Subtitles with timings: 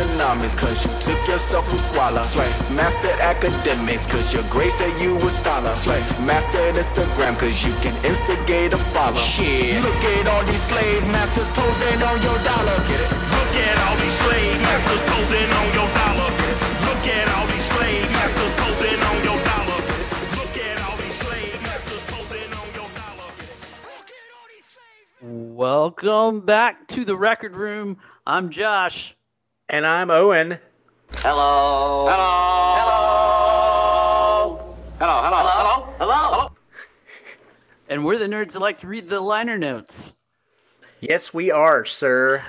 [0.00, 2.22] economics, cause you took yourself from squalor.
[2.22, 2.48] Slay.
[2.70, 5.72] Mastered academics, cause your grace said you a scholar.
[5.72, 6.00] Slay.
[6.24, 9.16] Mastered Instagram, cause you can instigate a follow.
[9.16, 9.82] Shit.
[9.82, 12.76] Look at all these slave masters posing on your dollar.
[12.88, 13.10] Get it?
[13.36, 16.30] Look at all these slave masters posing on your dollar.
[16.88, 19.80] Look at all these slave masters posing on your dollar.
[20.38, 23.30] Look at all these slave masters posing on your dollar.
[23.84, 27.98] Look at all these slave Welcome back to the record room.
[28.26, 29.14] I'm Josh.
[29.70, 30.58] And I'm Owen.
[31.12, 32.08] Hello.
[32.08, 32.76] Hello.
[34.98, 35.22] Hello.
[35.22, 35.22] Hello.
[35.22, 35.94] Hello.
[35.98, 36.16] Hello.
[36.30, 36.50] Hello.
[37.88, 40.12] And we're the nerds that like to read the liner notes.
[41.00, 42.40] Yes, we are, sir.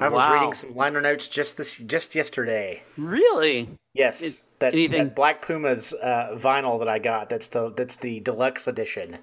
[0.00, 0.32] I was Wow.
[0.34, 2.82] reading some liner notes just this just yesterday.
[2.96, 3.68] Really?
[3.92, 7.28] Yes, Is that, anything- that Black Pumas uh, vinyl that I got.
[7.28, 9.18] That's the that's the deluxe edition.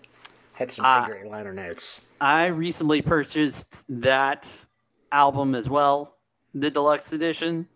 [0.53, 1.05] Had some Ah.
[1.07, 2.01] great liner notes.
[2.21, 4.47] I recently purchased that
[5.11, 6.17] album as well,
[6.53, 7.67] the deluxe edition.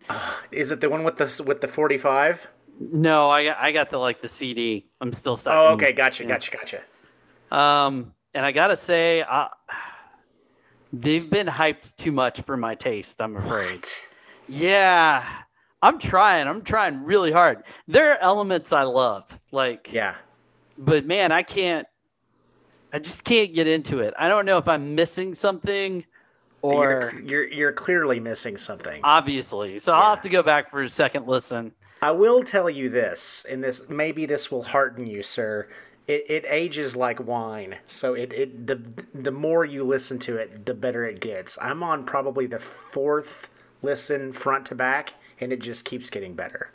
[0.52, 2.48] Is it the one with the with the forty five?
[2.80, 4.88] No, I got I got the like the CD.
[5.02, 5.54] I'm still stuck.
[5.56, 6.30] Oh, okay, gotcha, yeah.
[6.30, 6.82] gotcha, gotcha.
[7.56, 9.48] Um, and I gotta say, uh,
[10.94, 13.22] they've been hyped too much for my taste.
[13.22, 13.88] I'm afraid.
[14.48, 15.26] Yeah,
[15.82, 16.48] I'm trying.
[16.48, 17.64] I'm trying really hard.
[17.88, 20.16] There are elements I love, like Yeah,
[20.78, 21.88] but man, I can't.
[22.94, 24.14] I just can't get into it.
[24.18, 26.06] I don't know if I'm missing something,
[26.62, 29.02] or you're, you're you're clearly missing something.
[29.04, 29.80] obviously.
[29.80, 31.74] So I'll have to go back for a second listen.
[32.02, 35.68] I will tell you this, and this maybe this will hearten you, sir.
[36.08, 38.82] It, it ages like wine, so it, it the
[39.14, 41.58] the more you listen to it, the better it gets.
[41.62, 43.50] I'm on probably the fourth
[43.82, 46.72] listen front to back, and it just keeps getting better.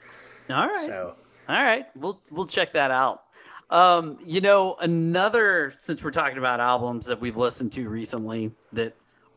[0.50, 0.80] All right.
[0.80, 1.14] So
[1.48, 3.22] All right, we'll we'll check that out.
[3.70, 8.94] Um, you know, another since we're talking about albums that we've listened to recently that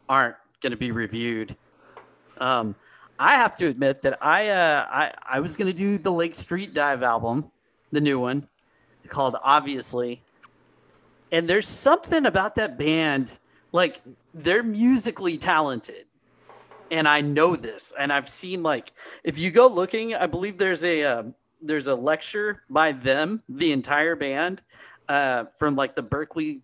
[0.09, 1.55] aren't going to be reviewed.
[2.39, 2.75] Um,
[3.17, 6.35] I have to admit that I uh, I I was going to do the Lake
[6.35, 7.49] Street Dive album,
[7.91, 8.47] the new one,
[9.07, 10.21] called Obviously.
[11.31, 13.39] And there's something about that band,
[13.71, 14.01] like
[14.33, 16.05] they're musically talented
[16.91, 20.83] and I know this, and I've seen like if you go looking, I believe there's
[20.83, 21.23] a uh,
[21.61, 24.61] there's a lecture by them, the entire band,
[25.09, 26.61] uh, from like the Berklee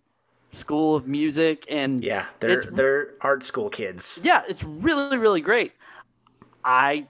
[0.52, 4.20] School of Music, and yeah, they're they're art school kids.
[4.22, 5.72] yeah, it's really really great.
[6.64, 7.08] I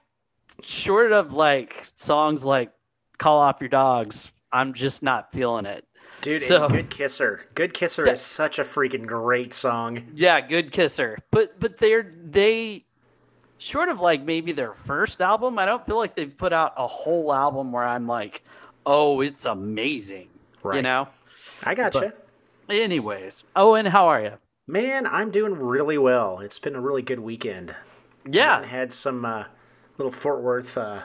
[0.62, 2.72] short of like songs like
[3.18, 5.84] "Call Off Your Dogs," I'm just not feeling it.
[6.20, 7.46] Dude, So- Good Kisser.
[7.56, 8.12] Good Kisser Yeah.
[8.12, 10.06] is such a freaking great song.
[10.14, 11.18] Yeah, good kisser.
[11.32, 12.84] But but they're they
[13.58, 16.86] short of like maybe their first album, I don't feel like they've put out a
[16.86, 18.42] whole album where I'm like,
[18.86, 20.28] oh, it's amazing.
[20.64, 21.08] You know?
[21.64, 22.12] I gotcha.
[22.72, 23.44] Anyways.
[23.54, 24.32] Owen, how are you?
[24.66, 26.38] Man, I'm doing really well.
[26.40, 27.76] It's been a really good weekend.
[28.26, 28.58] Yeah.
[28.58, 29.44] and had some uh,
[29.98, 31.02] little Fort Worth uh,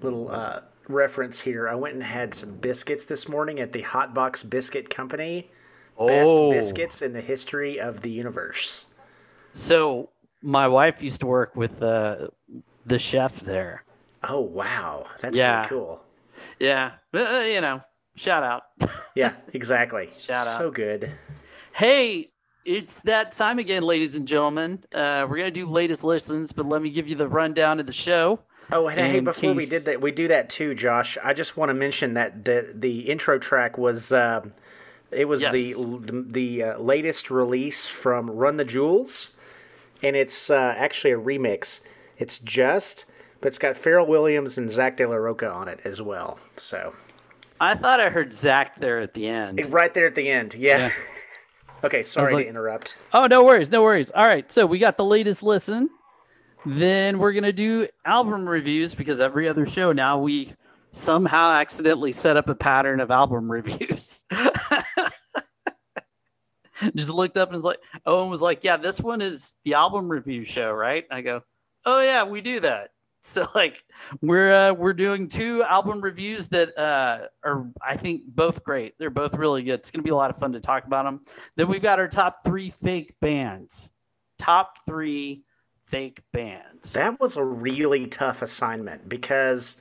[0.00, 1.68] little uh, reference here.
[1.68, 5.50] I went and had some biscuits this morning at the Hot Box Biscuit Company.
[5.98, 6.50] Best Oh.
[6.52, 8.84] biscuits in the history of the universe.
[9.54, 10.10] So
[10.42, 12.28] my wife used to work with uh,
[12.84, 13.82] the chef there.
[14.22, 15.56] Oh wow, that's Yeah.
[15.56, 16.00] really cool.
[16.60, 16.92] Yeah.
[17.14, 17.80] Uh, you know,
[18.16, 18.62] shout out.
[19.14, 20.10] Yeah, exactly.
[20.18, 20.58] Shout out.
[20.58, 21.10] So good.
[21.72, 22.32] Hey,
[22.66, 24.84] it's that time again, ladies and gentlemen.
[24.94, 27.94] Uh, we're gonna do latest listens, but let me give you the rundown of the
[27.94, 28.40] show.
[28.70, 31.16] Oh, hey, hey, before we case- did that, we do that too, Josh.
[31.24, 34.52] I just want to mention that the the intro track was um
[35.10, 39.30] it was the the, the uh, latest release from Run the Jewels,
[40.02, 41.80] and it's uh, actually a remix.
[42.18, 43.06] It's just,
[43.40, 46.38] but it's got Pharrell Williams and Zach De La Rocha on it as well.
[46.56, 46.92] So
[47.60, 49.60] I thought I heard Zach there at the end.
[49.60, 50.78] Eh, right there at the end, yeah.
[50.78, 50.92] Yeah.
[51.84, 52.96] okay, sorry like- to interrupt.
[53.12, 54.10] Oh, no worries, no worries.
[54.10, 55.90] All right, so we got the latest listen.
[56.64, 60.52] Then we're gonna do album reviews because every other show now we
[60.90, 64.24] somehow accidentally set up a pattern of album reviews.
[66.94, 70.10] Just looked up and was like, Owen was like, "Yeah, this one is the album
[70.10, 71.40] review show, right?" I go,
[71.86, 72.90] "Oh yeah, we do that."
[73.36, 73.82] So like,
[74.22, 78.94] we're uh, we're doing two album reviews that uh, are I think both great.
[78.98, 79.80] They're both really good.
[79.80, 81.22] It's gonna be a lot of fun to talk about them.
[81.56, 83.90] Then we've got our top three fake bands.
[84.38, 85.42] Top three
[85.86, 86.92] fake bands.
[86.92, 89.78] That was a really tough assignment because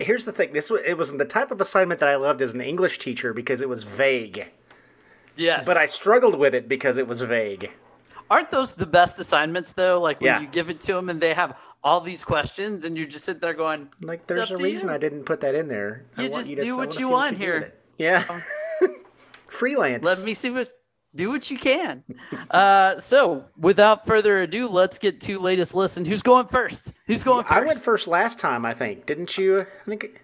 [0.00, 0.52] here's the thing.
[0.52, 3.32] This was, it was the type of assignment that I loved as an English teacher
[3.32, 4.50] because it was vague.
[5.36, 5.64] yes.
[5.66, 7.70] But I struggled with it because it was vague.
[8.30, 10.00] Aren't those the best assignments though?
[10.00, 10.40] Like when Yeah.
[10.40, 13.40] you give it to them and they have all these questions and you just sit
[13.40, 16.04] there going, Like, there's a reason you." I didn't put that in there.
[16.16, 17.74] I You want just you to do I what wanna you see want do here.
[17.98, 18.24] Yeah.
[19.48, 20.04] Freelance.
[20.06, 20.70] Let me see what
[21.14, 22.04] do what you can.
[22.50, 26.04] Uh, so, without further ado, let's get to latest listen.
[26.04, 26.92] Who's going first?
[27.06, 27.52] Who's going first?
[27.52, 29.06] I went first last time, I think.
[29.06, 29.60] Didn't you?
[29.62, 30.22] I think.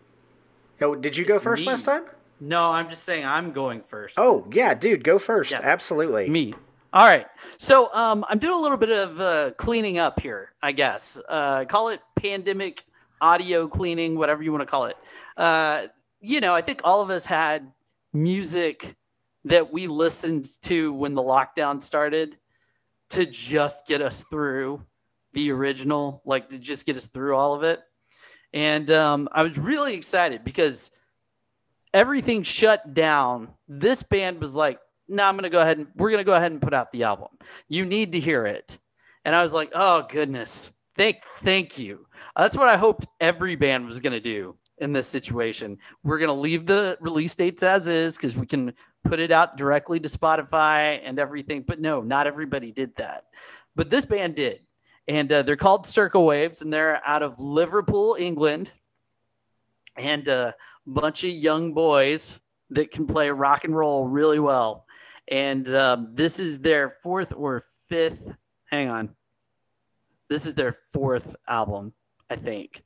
[0.81, 1.69] Oh, did you go first me.
[1.73, 2.05] last time?
[2.39, 4.17] No, I'm just saying I'm going first.
[4.19, 5.51] Oh, yeah, dude, go first.
[5.53, 6.23] Yeah, Absolutely.
[6.25, 6.55] It's me.
[6.97, 7.27] All right.
[7.59, 11.19] So um, I'm doing a little bit of uh, cleaning up here, I guess.
[11.29, 12.85] Uh, call it pandemic
[13.21, 14.97] audio cleaning, whatever you want to call it.
[15.37, 15.89] Uh,
[16.23, 17.71] you know, I think all of us had
[18.15, 18.97] music
[19.45, 22.39] that we listened to when the lockdown started
[23.11, 24.83] to just get us through
[25.35, 27.81] the original, like to just get us through all of it.
[28.55, 30.91] And um, I was really excited because
[31.93, 33.49] everything shut down.
[33.69, 34.79] This band was like,
[35.09, 36.91] no, I'm going to go ahead and we're going to go ahead and put out
[36.93, 37.29] the album.
[37.69, 38.79] You need to hear it.
[39.25, 40.71] And I was like, oh goodness.
[40.97, 42.07] Thank thank you.
[42.37, 45.79] That's what I hoped every band was going to do in this situation.
[46.03, 48.73] We're going to leave the release dates as is cuz we can
[49.05, 51.65] put it out directly to Spotify and everything.
[51.67, 53.25] But no, not everybody did that.
[53.75, 54.61] But this band did.
[55.09, 58.73] And uh, they're called Circa Waves and they're out of Liverpool, England.
[59.97, 60.53] And uh,
[60.87, 64.86] a bunch of young boys that can play rock and roll really well
[65.29, 68.33] and um, this is their fourth or fifth.
[68.71, 69.11] Hang on,
[70.29, 71.93] this is their fourth album,
[72.31, 72.83] I think,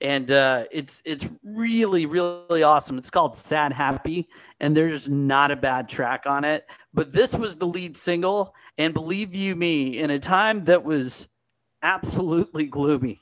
[0.00, 2.98] and uh, it's it's really really awesome.
[2.98, 4.28] It's called Sad Happy,
[4.60, 6.66] and there's not a bad track on it.
[6.92, 11.28] But this was the lead single, and believe you me, in a time that was
[11.82, 13.18] absolutely gloomy,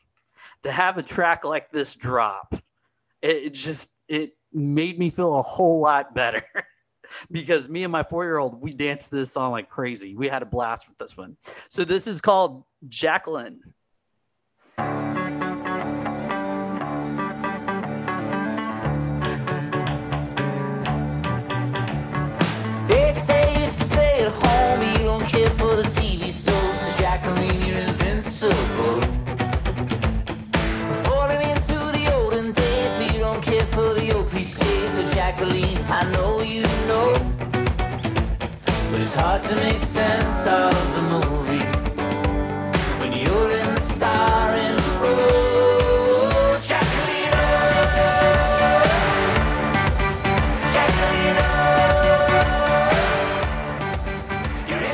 [0.63, 2.55] to have a track like this drop,
[3.23, 6.45] it, it just it made me feel a whole lot better.
[7.31, 10.15] because me and my four year old, we danced this song like crazy.
[10.15, 11.37] We had a blast with this one.
[11.69, 13.61] So this is called Jacqueline.
[39.13, 41.65] It's hard to make sense out of the movie
[43.01, 46.61] when you're in the starring role.
[46.61, 47.99] Jacqueline, oh,
[50.73, 52.07] Jacqueline, oh.
[54.69, 54.87] You're.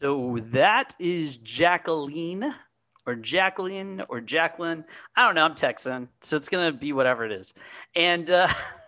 [0.00, 2.54] So that is Jacqueline
[3.04, 4.86] or Jacqueline or Jacqueline.
[5.16, 5.44] I don't know.
[5.44, 7.52] I'm Texan, so it's gonna be whatever it is.
[7.94, 8.48] And uh,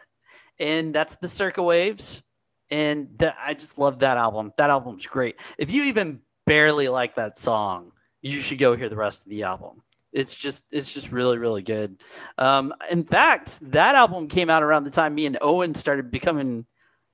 [0.58, 2.22] and that's the Circa Waves.
[2.70, 4.52] And I just love that album.
[4.58, 5.36] That album's great.
[5.56, 7.92] If you even barely like that song,
[8.22, 9.82] you should go hear the rest of the album.
[10.12, 12.00] It's just it's just really really good.
[12.38, 16.66] Um, in fact, that album came out around the time me and Owen started becoming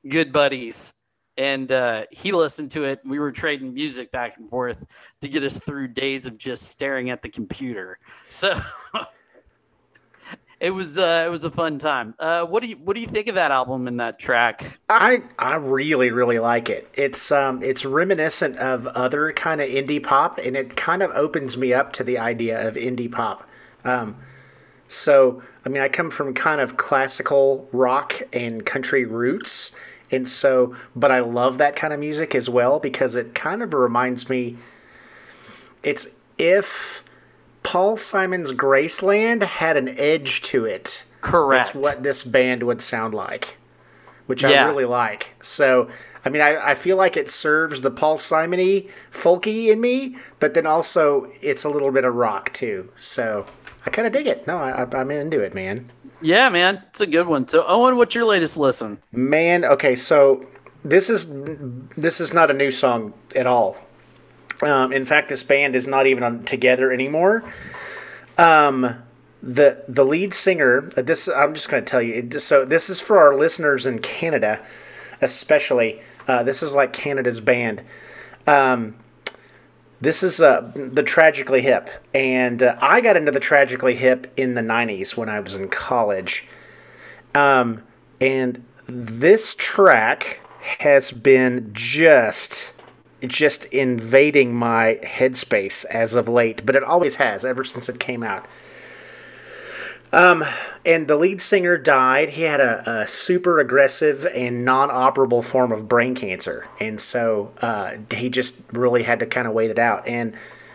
[0.09, 0.95] good buddies
[1.37, 3.01] and uh, he listened to it.
[3.05, 4.85] We were trading music back and forth
[5.23, 7.99] to get us through days of just staring at the computer.
[8.29, 8.61] So
[10.63, 12.15] it was uh, it was a fun time.
[12.21, 14.79] Uh, what do you what do you think of that album and that track?
[14.89, 16.89] I I really really like it.
[16.95, 21.57] It's um it's reminiscent of other kind of indie pop, and it kind of opens
[21.57, 23.47] me up to the idea of indie pop.
[23.85, 24.17] Um,
[24.87, 29.73] so I mean, I come from kind of classical rock and country roots,
[30.13, 33.75] and so but I love that kind of music as well because it kind of
[33.75, 34.59] reminds me.
[35.83, 37.02] It's if
[37.63, 41.05] Paul Simon's Graceland had an edge to it.
[41.21, 41.73] Correct.
[41.73, 43.57] That's what this band would sound like,
[44.27, 44.65] which Yeah.
[44.65, 45.31] I really like.
[45.41, 45.89] So,
[46.25, 50.55] I mean, I, I feel like it serves the Paul Simony folky in me, but
[50.55, 52.91] then also it's a little bit of rock too.
[52.97, 53.47] So,
[53.87, 54.47] I kind of dig it.
[54.47, 55.91] No, I, I- I'm into it, man.
[56.21, 57.49] Yeah, man, it's a good one.
[57.49, 58.99] So Owen, what's your latest listen?
[59.11, 60.47] Man, okay, so
[60.85, 61.27] this is
[61.97, 63.77] this is not a new song at all.
[64.63, 67.45] Um, in fact, this band is not even on, together anymore.
[68.39, 69.03] Um,
[69.43, 70.91] the the lead singer.
[70.97, 72.39] uh, This I'm just going to tell you.
[72.39, 74.65] So this is for our listeners in Canada,
[75.21, 76.01] especially.
[76.29, 77.83] Uh, this is like Canada's band.
[78.47, 78.95] Um,
[80.01, 84.55] this is uh, the Tragically Hip, and uh, I got into the Tragically Hip in
[84.55, 86.49] the '90s when I was in college.
[87.35, 87.83] Um,
[88.21, 90.41] and this track
[90.79, 92.73] has been just
[93.27, 98.23] just invading my headspace as of late, but it always has ever since it came
[98.23, 98.47] out.
[100.13, 100.45] Um,
[100.85, 102.31] and the lead singer died.
[102.31, 107.93] He had a, a super aggressive and non-operable form of brain cancer, and so uh,
[108.15, 110.07] he just really had to kind of wait it out.
[110.07, 110.35] And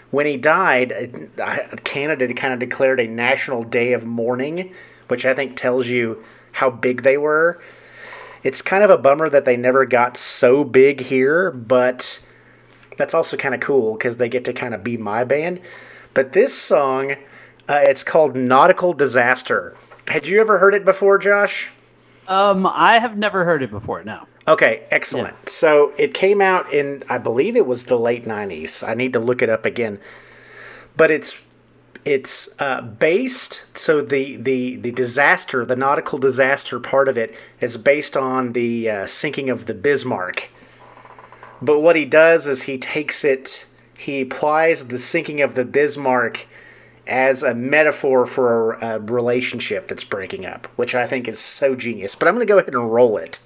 [0.09, 1.29] when he died,
[1.83, 4.73] Canada kind of declared a national day of mourning,
[5.07, 6.23] which I think tells you
[6.53, 7.61] how big they were.
[8.41, 12.19] It's kind of a bummer that they never got so big here, but
[12.97, 15.61] that's also kind of cool because they get to kind of be my band.
[16.13, 17.11] But this song,
[17.69, 19.75] uh, it's called Nautical Disaster.
[20.07, 21.69] Had you ever heard it before, Josh?
[22.27, 24.03] Um, I have never heard it before.
[24.03, 24.25] No.
[24.47, 25.49] Okay, excellent.
[25.49, 28.87] So it came out in, I believe it was the late '90s.
[28.87, 29.99] I need to look it up again,
[30.95, 31.37] but it's
[32.05, 33.63] it's uh, based.
[33.73, 38.89] So the the the disaster, the nautical disaster part of it, is based on the
[38.89, 40.49] uh, sinking of the Bismarck.
[41.61, 43.65] But what he does is he takes it,
[43.97, 46.45] he applies the sinking of the Bismarck
[47.07, 51.75] as a metaphor for a, a relationship that's breaking up, which I think is so
[51.75, 52.15] genius.
[52.15, 53.39] But I'm going to go ahead and roll it.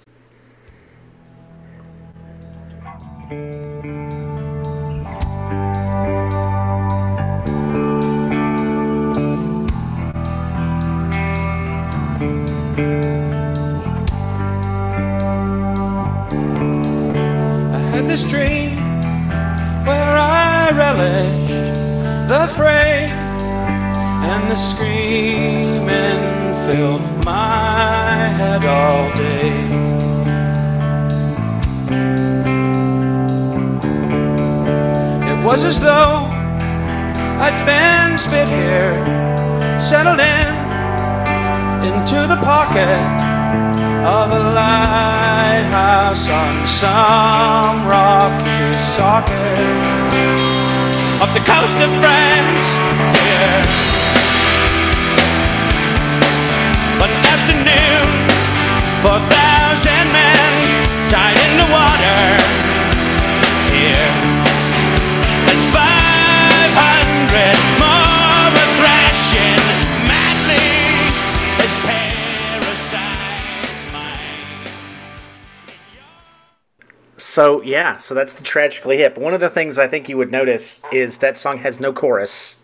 [18.12, 18.76] This dream
[19.86, 29.54] where I relished the fray and the screaming filled my head all day.
[35.32, 36.28] It was as though
[37.40, 38.94] I'd been spit here,
[39.80, 40.52] settled in
[41.88, 43.31] into the pocket
[44.04, 49.32] of a lighthouse on some rocky socket
[51.22, 52.68] of the coast of France.
[53.14, 53.62] Dear.
[57.00, 58.10] One afternoon,
[59.04, 59.41] four thousand
[77.32, 79.18] So yeah, so that's the tragically hip.
[79.18, 82.58] One of the things I think you would notice is that song has no chorus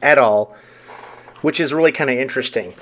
[0.00, 0.54] at all,
[1.42, 2.74] which is really kind of interesting.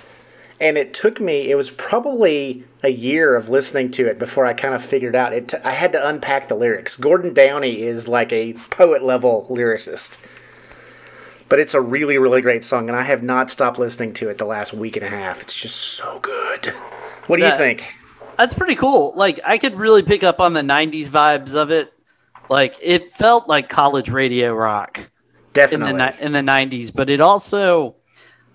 [0.61, 4.53] And it took me; it was probably a year of listening to it before I
[4.53, 5.55] kind of figured out it.
[5.65, 6.95] I had to unpack the lyrics.
[6.95, 10.19] Gordon Downie is like a poet level lyricist,
[11.49, 14.37] but it's a really, really great song, and I have not stopped listening to it
[14.37, 15.41] the last week and a half.
[15.41, 16.67] It's just so good.
[17.29, 17.95] What do you think?
[18.37, 19.13] That's pretty cool.
[19.17, 21.93] Like I could really pick up on the '90s vibes of it.
[22.49, 25.07] Like it felt like college radio rock in
[25.53, 25.93] Definitely.
[25.99, 27.97] the in the '90s, but it also,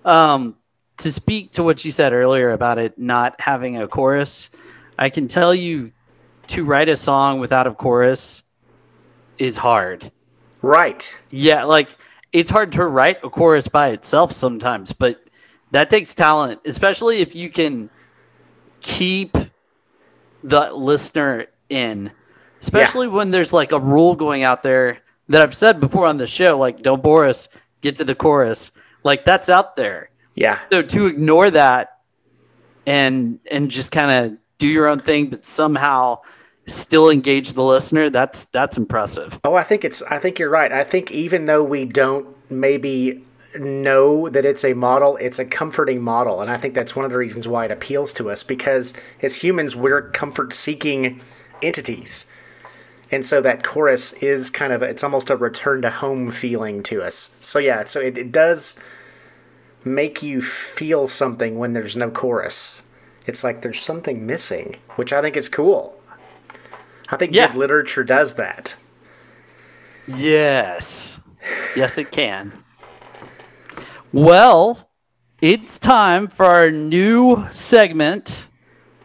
[0.05, 0.55] um,
[0.97, 4.49] to speak to what you said earlier about it not having a chorus,
[4.97, 5.91] I can tell you,
[6.47, 8.43] to write a song without a chorus
[9.37, 10.11] is hard.
[10.61, 11.15] right.
[11.31, 11.95] Yeah, like
[12.33, 15.23] it's hard to write a chorus by itself sometimes, but
[15.71, 17.89] that takes talent, especially if you can
[18.81, 19.37] keep
[20.43, 22.11] the listener in.
[22.61, 26.27] Especially when there's like a rule going out there that I've said before on the
[26.27, 27.47] show, like don't bore us,
[27.81, 28.71] get to the chorus.
[29.03, 30.09] Like that's out there.
[30.35, 30.59] Yeah.
[30.71, 31.99] So to ignore that
[32.85, 36.19] and and just kind of do your own thing, but somehow
[36.67, 39.39] still engage the listener, that's that's impressive.
[39.43, 40.01] Oh, I think it's.
[40.03, 40.71] I think you're right.
[40.71, 43.23] I think even though we don't maybe
[43.57, 47.11] know that it's a model, it's a comforting model, and I think that's one of
[47.11, 51.21] the reasons why it appeals to us because as humans, we're comfort-seeking
[51.61, 52.31] entities,
[53.11, 54.83] and so that chorus is kind of.
[54.83, 57.35] It's almost a return to home feeling to us.
[57.39, 58.77] So yeah, so it, it does
[59.83, 62.81] make you feel something when there's no chorus.
[63.25, 65.99] It's like there's something missing, which I think is cool.
[67.09, 67.47] I think Yeah.
[67.47, 68.75] good literature does that.
[70.07, 71.19] Yes.
[71.75, 72.58] Yes, it can.
[74.11, 74.89] Well,
[75.41, 78.47] it's time for our new segment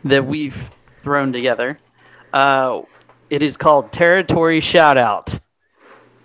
[0.05, 0.71] that we've
[1.03, 1.79] thrown together.
[2.33, 2.83] Uh,
[3.31, 5.41] it is called Territory Shoutout.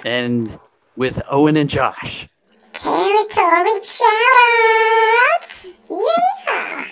[0.05, 0.57] And
[0.95, 2.27] with Owen and Josh.
[2.73, 5.73] Territory shoutouts!
[5.89, 6.85] Yeah!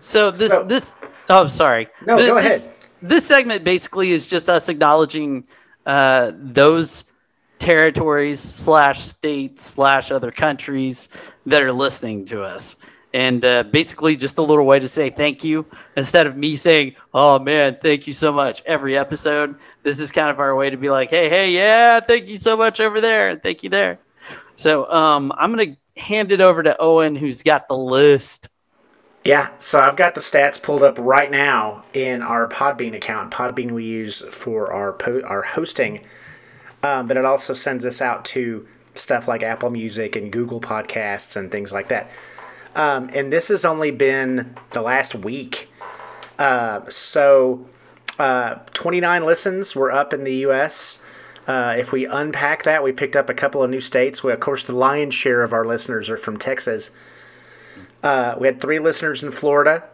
[0.00, 0.94] So this So- this
[1.30, 1.88] oh sorry.
[2.06, 2.76] No, Th- go this, ahead.
[3.00, 5.44] This segment basically is just us acknowledging
[5.86, 7.04] uh, those
[7.62, 11.08] territories slash states slash other countries
[11.46, 12.74] that are listening to us.
[13.14, 15.64] And uh, basically, just a little way to say thank you
[15.96, 20.30] instead of me saying, "Oh man, thank you so much." Every episode, this is kind
[20.30, 23.28] of our way to be like, "Hey, hey, yeah, thank you so much over there,
[23.28, 23.98] and thank you there."
[24.56, 28.48] So, um, I'm gonna hand it over to Owen, who's got the list.
[29.24, 33.30] Yeah, so I've got the stats pulled up right now in our Podbean account.
[33.30, 36.00] Podbean we use for our po- our hosting,
[36.82, 41.36] um, but it also sends us out to stuff like Apple Music and Google Podcasts
[41.36, 42.10] and things like that.
[42.74, 45.70] Um, and this has only been the last week.
[46.38, 47.66] Uh, so,
[48.18, 50.98] uh, 29 listens were up in the U.S.
[51.46, 54.22] Uh, if we unpack that, we picked up a couple of new states.
[54.24, 56.90] We, of course, the lion's share of our listeners are from Texas.
[58.02, 59.84] Uh, we had three listeners in Florida.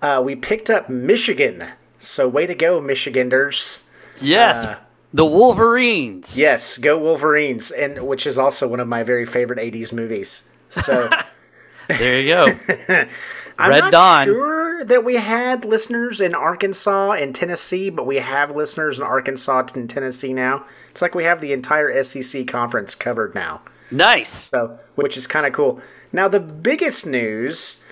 [0.00, 1.66] Uh, we picked up Michigan.
[1.98, 3.84] So, way to go, Michiganders.
[4.20, 4.66] Yes,
[5.12, 6.38] the Wolverines.
[6.38, 10.48] Yes, go Wolverines, and which is also one of my very favorite '80s movies.
[10.68, 11.08] So
[11.88, 12.46] There you go.
[13.58, 14.26] I'm Red not Dawn.
[14.26, 19.66] sure that we had listeners in Arkansas and Tennessee, but we have listeners in Arkansas
[19.74, 20.64] and Tennessee now.
[20.90, 23.60] It's like we have the entire SEC conference covered now.
[23.90, 24.48] nice.
[24.48, 25.80] So, which is kind of cool.
[26.12, 27.82] Now, the biggest news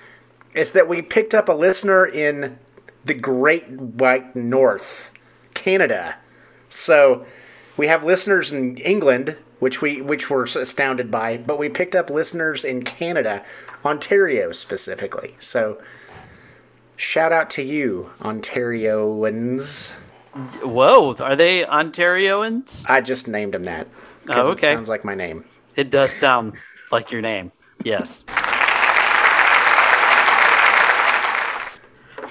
[0.55, 2.57] is that we picked up a listener in
[3.05, 5.11] the Great White North,
[5.53, 6.15] Canada.
[6.71, 7.25] So,
[7.77, 12.09] we have listeners in England, which we which we're astounded by, but we picked up
[12.09, 13.43] listeners in Canada,
[13.85, 15.35] Ontario specifically.
[15.37, 15.81] So,
[16.95, 19.91] shout out to you, Ontarians.
[20.63, 22.85] Whoa, are they Ontarians?
[22.89, 23.87] I just named them that
[24.29, 24.67] Oh, okay.
[24.67, 25.43] it sounds like my name.
[25.75, 26.53] It does sound
[26.91, 27.51] like your name.
[27.83, 28.23] Yes.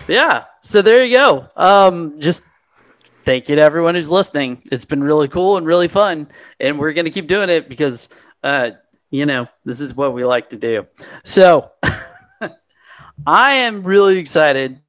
[0.09, 0.45] Yeah.
[0.63, 1.49] So there you go.
[1.57, 2.43] Um, just
[3.25, 4.63] thank you to everyone who's listening.
[4.71, 8.09] It's been really cool and really fun, and we're gonna keep doing it because,
[8.43, 8.71] uh,
[9.11, 10.87] you know, this is what we like to do.
[11.25, 11.71] So,
[13.27, 14.81] I am really excited.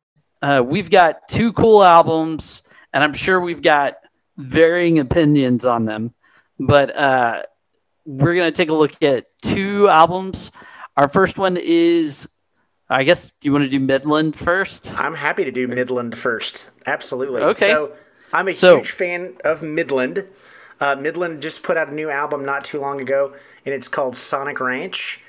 [0.41, 3.97] Uh, we've got two cool albums, and I'm sure we've got
[4.37, 6.13] varying opinions on them,
[6.59, 7.43] but uh,
[8.05, 10.51] we're gonna take a look at two albums.
[10.97, 12.27] Our first one is,
[12.89, 14.91] I guess, do you want to do Midland first?
[14.99, 16.69] I'm happy to do Midland first.
[16.85, 17.41] Absolutely.
[17.41, 17.71] Okay.
[17.71, 17.93] So
[18.33, 20.25] I'm a So- huge fan of Midland.
[20.79, 23.33] Uh, Midland just put out a new album not too long ago,
[23.65, 25.19] and it's called Sonic Ranch.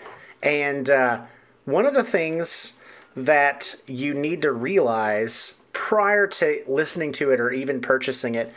[0.43, 1.21] And uh,
[1.67, 2.73] one of the things
[3.15, 8.53] that you need to realize prior to listening to it or even purchasing it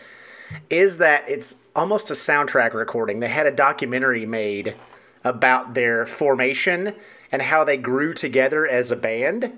[0.69, 3.19] is that it's almost a soundtrack recording.
[3.19, 4.75] They had a documentary made
[5.23, 6.93] about their formation
[7.31, 9.57] and how they grew together as a band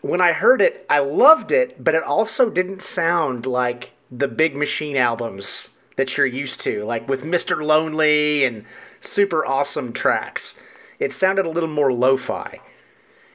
[0.00, 4.54] when I heard it, I loved it, but it also didn't sound like the Big
[4.54, 7.62] Machine albums that you're used to, like with Mr.
[7.64, 8.64] Lonely and
[9.00, 10.58] super awesome tracks.
[10.98, 12.60] It sounded a little more lo fi.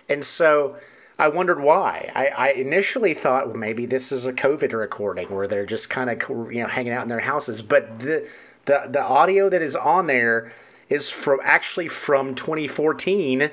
[0.08, 0.78] And so
[1.20, 2.12] I wondered why.
[2.16, 6.10] I, I initially thought, well, maybe this is a COVID recording where they're just kind
[6.10, 6.22] of
[6.52, 7.62] you know hanging out in their houses.
[7.62, 8.28] But the
[8.66, 10.52] the the audio that is on there
[10.90, 13.52] is from actually from 2014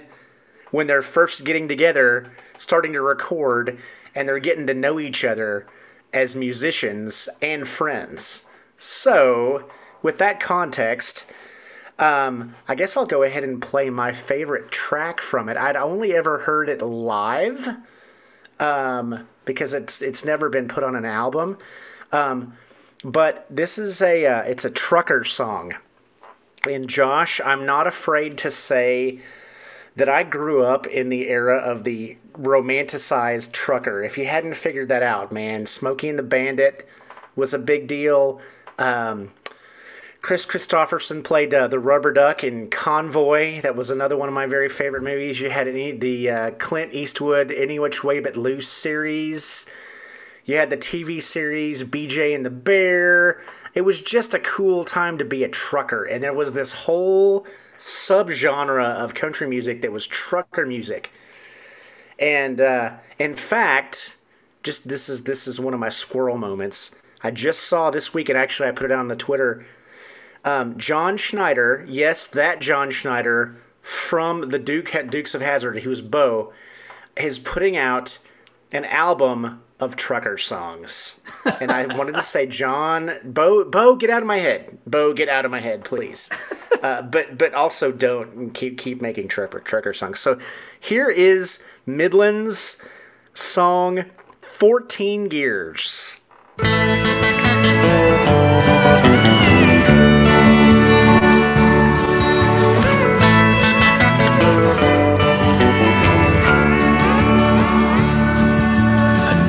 [0.70, 3.78] when they're first getting together, starting to record,
[4.14, 5.66] and they're getting to know each other
[6.12, 8.44] as musicians and friends.
[8.76, 9.68] So,
[10.02, 11.26] with that context,
[11.98, 15.56] um, I guess I'll go ahead and play my favorite track from it.
[15.56, 17.68] I'd only ever heard it live
[18.58, 21.58] um, because it's it's never been put on an album.
[22.12, 22.54] Um,
[23.04, 25.74] but this is a uh, it's a trucker song.
[26.68, 29.20] And Josh, I'm not afraid to say
[29.96, 34.02] that I grew up in the era of the romanticized trucker.
[34.02, 36.88] If you hadn't figured that out, man, Smokey and the Bandit
[37.36, 38.40] was a big deal.
[38.78, 39.32] Um,
[40.22, 43.62] Kris Kristofferson played uh, the Rubber Duck in Convoy.
[43.62, 45.40] That was another one of my very favorite movies.
[45.40, 49.64] You had any, the uh, Clint Eastwood Any Which Way But Loose series.
[50.44, 53.40] You had the TV series BJ and the Bear.
[53.74, 56.04] It was just a cool time to be a trucker.
[56.04, 57.46] And there was this whole
[57.80, 61.10] subgenre of country music that was trucker music.
[62.18, 64.16] And uh, in fact,
[64.62, 66.90] just this is this is one of my squirrel moments.
[67.22, 69.66] I just saw this week, and actually I put it on the Twitter.
[70.44, 76.00] Um, John Schneider, yes, that John Schneider from the Duke Dukes of Hazzard, he was
[76.02, 76.52] Bo,
[77.16, 78.18] is putting out
[78.72, 81.18] an album of trucker songs.
[81.60, 84.78] And I wanted to say, John, Bo, Bo, get out of my head.
[84.86, 86.30] Bo, get out of my head, please.
[86.82, 90.20] Uh, but but also don't keep keep making trucker trucker songs.
[90.20, 90.38] So
[90.78, 92.76] here is Midland's
[93.34, 94.06] song,
[94.40, 96.16] "14 Gears."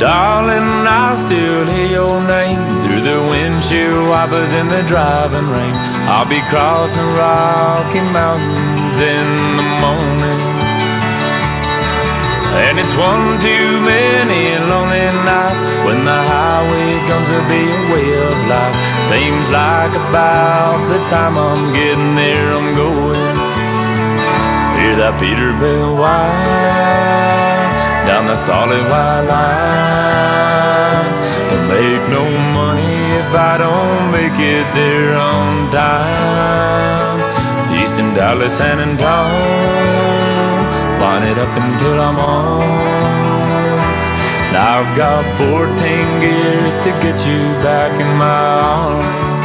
[0.02, 5.76] Darling, I still hear your name through the windshield wipers in the driving rain.
[6.10, 9.30] I'll be crossing Rocky Mountains in
[9.62, 10.42] the morning.
[12.66, 18.10] And it's one too many lonely nights when the highway comes to be a way
[18.26, 18.78] of life.
[19.06, 23.38] Seems like about the time I'm getting there, I'm going.
[24.82, 27.51] Hear that Peterbilt whine
[28.12, 31.06] down the solid white line.
[31.50, 32.26] Don't make no
[32.60, 37.19] money if I don't make it there on time.
[37.71, 39.47] Houston, Dallas, San Antonio,
[41.00, 42.60] line it up until I'm on.
[44.52, 48.41] Now I've got 14 gears to get you back in my
[48.76, 49.40] arms.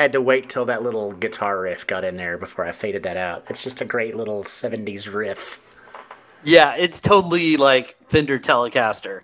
[0.00, 3.16] Had to wait till that little guitar riff got in there before I faded that
[3.16, 3.44] out.
[3.50, 5.60] It's just a great little 70s riff.
[6.44, 9.22] Yeah, it's totally like Fender Telecaster.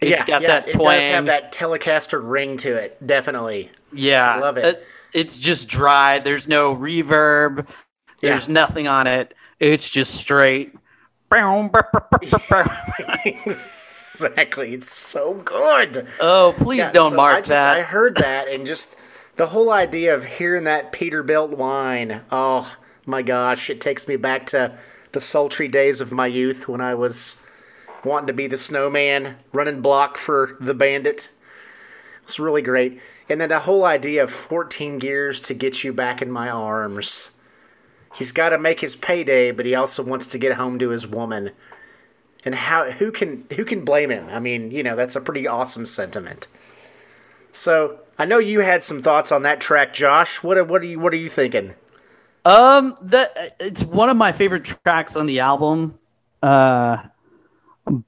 [0.00, 0.98] It's yeah, got yeah, that it twang.
[1.00, 3.70] does have that Telecaster ring to it, definitely.
[3.92, 4.84] Yeah, I love it.
[5.12, 6.18] It's just dry.
[6.18, 7.66] There's no reverb.
[8.20, 8.52] There's Yeah.
[8.54, 9.34] nothing on it.
[9.58, 10.74] It's just straight.
[13.24, 14.74] exactly.
[14.74, 16.06] It's so good.
[16.20, 17.76] oh, please Yeah, don't so mark I just, that.
[17.76, 18.96] I heard that and just
[19.38, 22.22] the whole idea of hearing that Peterbilt whine.
[22.30, 24.76] Oh my gosh, it takes me back to
[25.12, 27.36] the sultry days of my youth when I was
[28.04, 31.30] wanting to be the snowman, running block for the bandit.
[32.24, 33.00] It's really great.
[33.28, 37.30] And then the whole idea of 14 gears to get you back in my arms.
[38.16, 41.06] He's got to make his payday, but he also wants to get home to his
[41.06, 41.52] woman.
[42.44, 44.28] And how who can who can blame him?
[44.30, 46.48] I mean, you know, that's a pretty awesome sentiment.
[47.52, 50.42] So, I know you had some thoughts on that track, Josh.
[50.42, 51.74] What are, what are you what are you thinking?
[52.44, 55.98] Um, that it's one of my favorite tracks on the album.
[56.42, 56.98] Uh,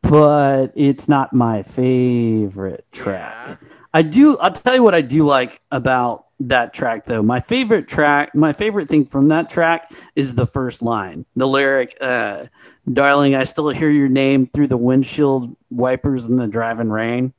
[0.03, 3.59] but it's not my favorite track.
[3.92, 4.37] I do.
[4.38, 7.23] I'll tell you what I do like about that track, though.
[7.23, 11.96] My favorite track, my favorite thing from that track is the first line, the lyric,
[12.01, 12.46] uh,
[12.92, 17.33] "Darling, I still hear your name through the windshield wipers in the driving rain."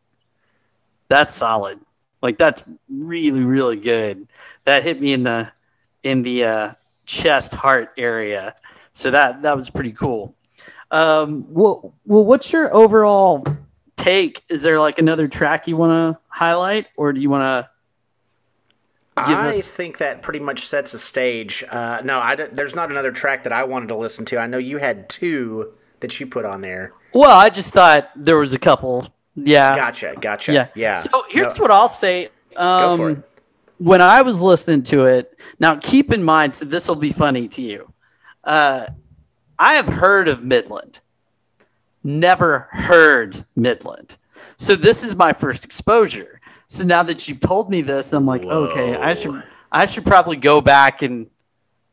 [1.09, 1.79] That's solid.
[2.21, 4.27] Like that's really, really good.
[4.65, 5.51] That hit me in the
[6.03, 6.73] in the uh,
[7.05, 8.55] chest heart area.
[8.93, 10.35] So that that was pretty cool.
[10.91, 13.45] Um, well, well, what's your overall
[13.95, 14.43] take?
[14.49, 17.69] Is there like another track you want to highlight, or do you want to?
[19.17, 21.63] I us- think that pretty much sets a stage.
[21.69, 24.37] Uh, no, I don't- there's not another track that I wanted to listen to.
[24.37, 26.93] I know you had two that you put on there.
[27.13, 29.07] Well, I just thought there was a couple.
[29.35, 30.53] Yeah, Gotcha, gotcha.
[30.53, 30.95] yeah, yeah.
[30.95, 32.25] So here's No, what I'll say.
[32.55, 33.23] Um, Go for it.
[33.77, 37.47] When I was listening to it, now keep in mind, so this will be funny
[37.49, 37.91] to you.
[38.43, 38.85] Uh,
[39.57, 40.99] I have heard of Midland,
[42.03, 44.17] never heard Midland.
[44.57, 46.39] So this is my first exposure.
[46.67, 50.37] So now that you've told me this, I'm like, okay, I should I should probably
[50.37, 51.27] go back and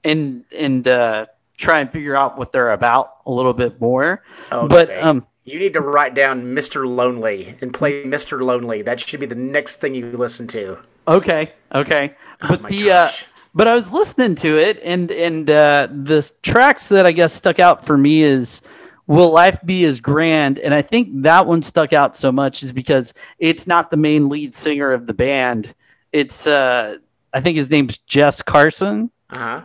[0.04, 4.22] and and uh, try and figure out what they're about a little bit more.
[4.52, 4.66] Okay.
[4.68, 6.86] but um, you need to write down Mr.
[6.86, 8.40] Lonely and play Mr.
[8.40, 8.82] Lonely.
[8.82, 10.78] That should be the next thing you listen to.
[11.06, 12.14] Okay, okay.
[12.40, 13.10] But Oh the uh,
[13.54, 17.58] but I was listening to it, and and uh, the tracks that I guess stuck
[17.58, 18.60] out for me is
[19.06, 22.70] "Will Life Be as Grand," and I think that one stuck out so much is
[22.72, 25.74] because it's not the main lead singer of the band.
[26.12, 26.98] It's uh,
[27.32, 29.62] I think his name's Jess Carson, Uh huh.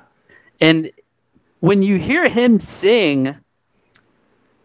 [0.62, 0.92] and
[1.60, 3.36] when you hear him sing,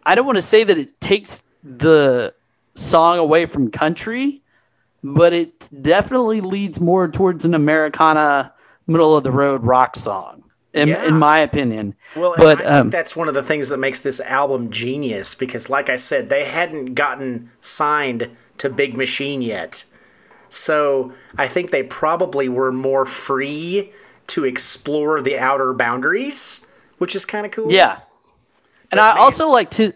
[0.08, 2.32] I don't want to say that it takes the
[2.74, 4.42] song away from country,
[5.04, 8.52] but it definitely leads more towards an Americana
[8.86, 11.04] middle of the road rock song, in, Yeah.
[11.04, 11.94] in my opinion.
[12.16, 15.34] Well, but I think um, that's one of the things that makes this album genius
[15.34, 19.84] because, like I said, they hadn't gotten signed to Big Machine yet.
[20.48, 23.92] So I think they probably were more free
[24.28, 26.62] to explore the outer boundaries,
[26.96, 27.70] which is kind of cool.
[27.70, 27.98] yeah,
[28.90, 29.92] and I also like to.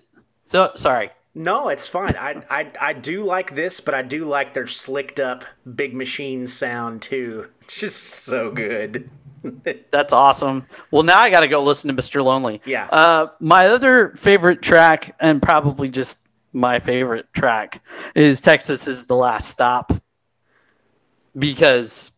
[0.53, 1.09] So sorry.
[1.35, 2.15] No, it's fine.
[2.15, 5.45] I, I I do like this, but I do like their slicked up
[5.77, 7.49] Big Machine sound too.
[7.63, 9.09] It's just so good.
[9.91, 10.67] That's awesome.
[10.91, 12.23] Well, now I got to go listen to Mr.
[12.23, 12.61] Lonely.
[12.67, 12.87] Yeah.
[12.89, 16.19] Uh, my other favorite track, and probably just
[16.53, 17.83] my favorite track,
[18.15, 19.95] is Texas is the Last Stop
[21.39, 22.13] because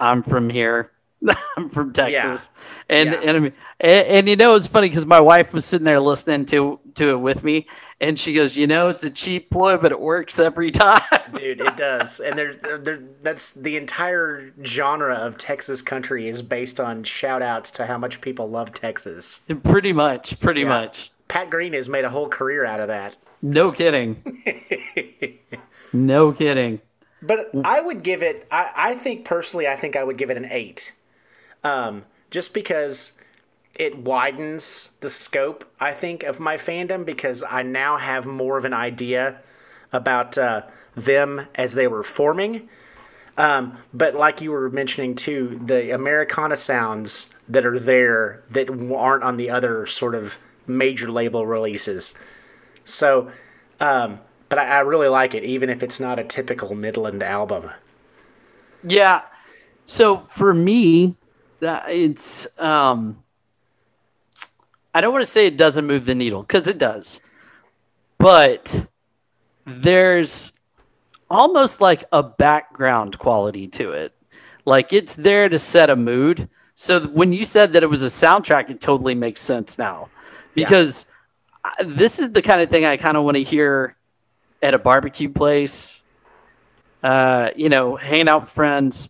[0.00, 0.90] I'm from here.
[1.56, 2.48] I'm from Texas,
[2.88, 3.20] and Yeah.
[3.22, 6.00] and, I mean, and and you know it's funny because my wife was sitting there
[6.00, 7.66] listening to to it with me,
[8.00, 11.02] and she goes, you know, it's a cheap ploy, but it works every time.
[11.34, 12.20] Dude, it does.
[12.20, 17.70] And there, there, that's the entire genre of Texas country is based on shout outs
[17.72, 19.40] to how much people love Texas.
[19.62, 21.12] pretty much, pretty much.
[21.28, 23.16] Pat Green has made a whole career out of that.
[23.42, 24.22] No kidding.
[25.92, 26.80] no kidding.
[27.22, 30.36] But I would give it, I, I think personally, I think I would give it
[30.36, 30.92] an eight.
[31.62, 33.12] Um, just because
[33.74, 38.64] it widens the scope, I think, of my fandom because I now have more of
[38.64, 39.40] an idea
[39.92, 40.62] about uh,
[40.94, 42.68] them as they were forming.
[43.36, 49.24] Um, but like you were mentioning too, the Americana sounds that are there that aren't
[49.24, 52.14] on the other sort of major label releases.
[52.84, 53.30] So,
[53.80, 57.70] um, but I, I really like it, even if it's not a typical Midland album.
[58.82, 59.22] Yeah.
[59.86, 61.16] So for me,
[61.60, 63.22] that it's um
[64.94, 67.20] I don't want to say it doesn't move the needle because it does.
[68.18, 68.86] But
[69.64, 70.52] there's
[71.30, 74.12] almost like a background quality to it.
[74.64, 76.48] Like it's there to set a mood.
[76.74, 80.08] So when you said that it was a soundtrack, it totally makes sense now.
[80.54, 81.06] Because
[81.64, 83.96] I- this is the kind of thing I kind of want to hear
[84.62, 86.00] at a barbecue place
[87.02, 89.08] uh, you know, hanging out with friends,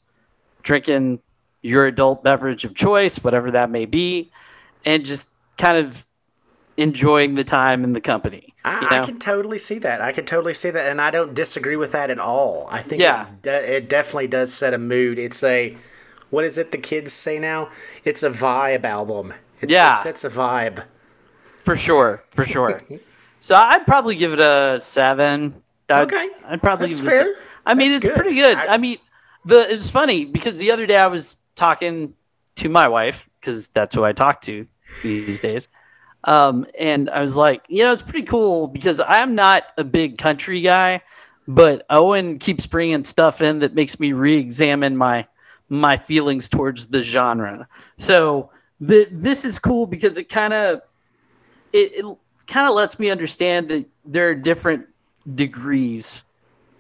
[0.63, 1.21] drinking
[1.63, 4.31] your adult beverage of choice, whatever that may be,
[4.85, 6.07] and just kind of
[6.77, 8.55] enjoying the time and the company.
[8.65, 10.01] I, you I can totally see that.
[10.01, 12.69] I can totally see that, and I don't disagree with that at all.
[12.71, 13.27] I think Yeah.
[13.29, 15.19] it, de- it definitely does set a mood.
[15.19, 15.77] It's a
[16.31, 17.71] what is it the kids say now?
[18.05, 19.35] It's a vibe album.
[19.61, 19.95] It's, Yeah.
[19.99, 20.85] it sets a vibe.
[21.59, 22.81] for sure, for sure.
[23.41, 25.63] so I'd probably give it a seven.
[25.89, 27.35] I'd, Okay, I'd probably that's give it a se- fair.
[27.67, 28.21] I mean, That's it's good.
[28.23, 28.57] pretty good.
[28.57, 28.99] I- I, mean,
[29.45, 32.15] the it's funny because the other day I was talking
[32.57, 34.67] to my wife because that's who I talk to
[35.03, 35.69] these days.
[36.25, 40.19] Um, and I was like, you know, it's pretty cool because I'm not a big
[40.19, 41.01] country guy,
[41.49, 45.27] but Owen keeps bringing stuff in that makes me re-examine my
[45.73, 47.67] my feelings towards the genre.
[47.97, 50.83] So the, this is cool because it kind of
[51.73, 52.17] it, it
[52.49, 54.87] kind of lets me understand that there are different
[55.35, 56.23] degrees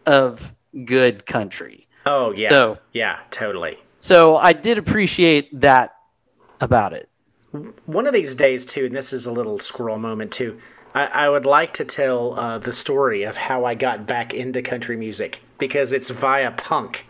[0.06, 0.52] of
[0.84, 1.86] good country.
[2.04, 3.78] Oh yeah, So- yeah, totally.
[4.00, 5.94] So I did appreciate that
[6.60, 7.08] about it.
[7.84, 10.58] One of these days too, and this is a little squirrel moment too.
[10.94, 14.62] I, I would like to tell uh, the story of how I got back into
[14.62, 17.06] country music because it's via punk.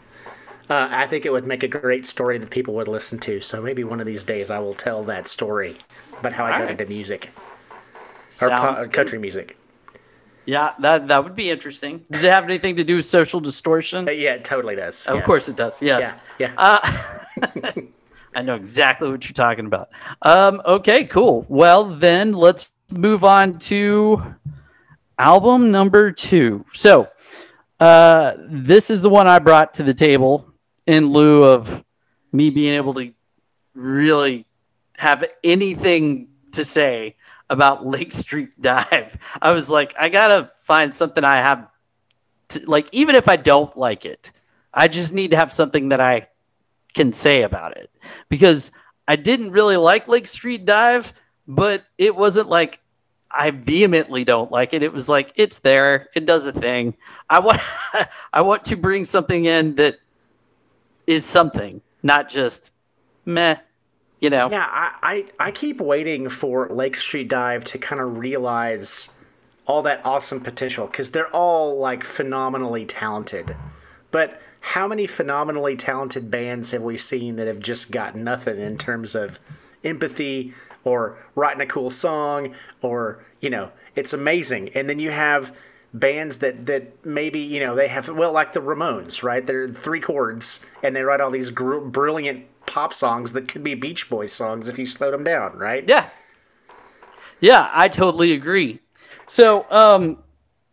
[0.68, 3.40] Uh, I think it would make a great story that people would listen to.
[3.40, 5.78] So maybe one of these days I will tell that story
[6.18, 6.70] about how I got right.
[6.72, 7.30] into music
[8.42, 8.92] or pu- Sounds good.
[8.92, 9.56] country music.
[10.46, 12.04] Yeah, that that would be interesting.
[12.10, 14.08] Does it have anything to do with social distortion?
[14.08, 15.06] Uh, yeah, it totally does.
[15.06, 15.26] Of yes.
[15.26, 15.80] course it does.
[15.82, 16.14] Yes.
[16.38, 16.54] Yeah, yeah.
[16.56, 17.72] Uh,
[18.34, 19.90] I know exactly what you're talking about.
[20.22, 21.44] Um, okay, cool.
[21.48, 24.34] Well, then let's move on to
[25.18, 26.64] album number two.
[26.72, 27.08] So,
[27.78, 30.52] uh, this is the one I brought to the table
[30.86, 31.84] in lieu of
[32.32, 33.12] me being able to
[33.74, 34.46] really
[34.96, 37.16] have anything to say
[37.50, 39.18] about Lake Street Dive.
[39.42, 41.68] I was like, I gotta find something I have,
[42.48, 44.32] to, like, even if I don't like it,
[44.72, 46.28] I just need to have something that I
[46.94, 47.90] can say about it
[48.28, 48.70] because
[49.06, 51.12] I didn't really like Lake Street Dive,
[51.46, 52.80] but it wasn't like
[53.30, 54.82] I vehemently don't like it.
[54.82, 56.96] It was like it's there, it does a thing.
[57.28, 57.60] I want
[58.32, 59.98] I want to bring something in that
[61.06, 62.72] is something, not just
[63.24, 63.56] meh,
[64.20, 64.50] you know.
[64.50, 69.08] Yeah, I, I, I keep waiting for Lake Street Dive to kind of realize
[69.66, 73.56] all that awesome potential because they're all like phenomenally talented.
[74.10, 78.76] But how many phenomenally talented bands have we seen that have just got nothing in
[78.76, 79.38] terms of
[79.82, 80.52] empathy
[80.84, 84.70] or writing a cool song or, you know, it's amazing.
[84.74, 85.56] And then you have
[85.92, 89.98] bands that that maybe you know they have well like the Ramones right they're three
[89.98, 94.32] chords and they write all these gr- brilliant pop songs that could be Beach Boys
[94.32, 96.08] songs if you slowed them down right Yeah.
[97.40, 98.80] Yeah, I totally agree.
[99.26, 100.18] So, um,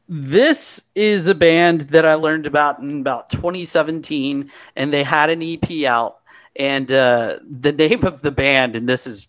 [0.10, 5.42] this is a band that I learned about in about 2017, and they had an
[5.42, 6.18] EP out.
[6.56, 9.28] And uh, the name of the band, and this is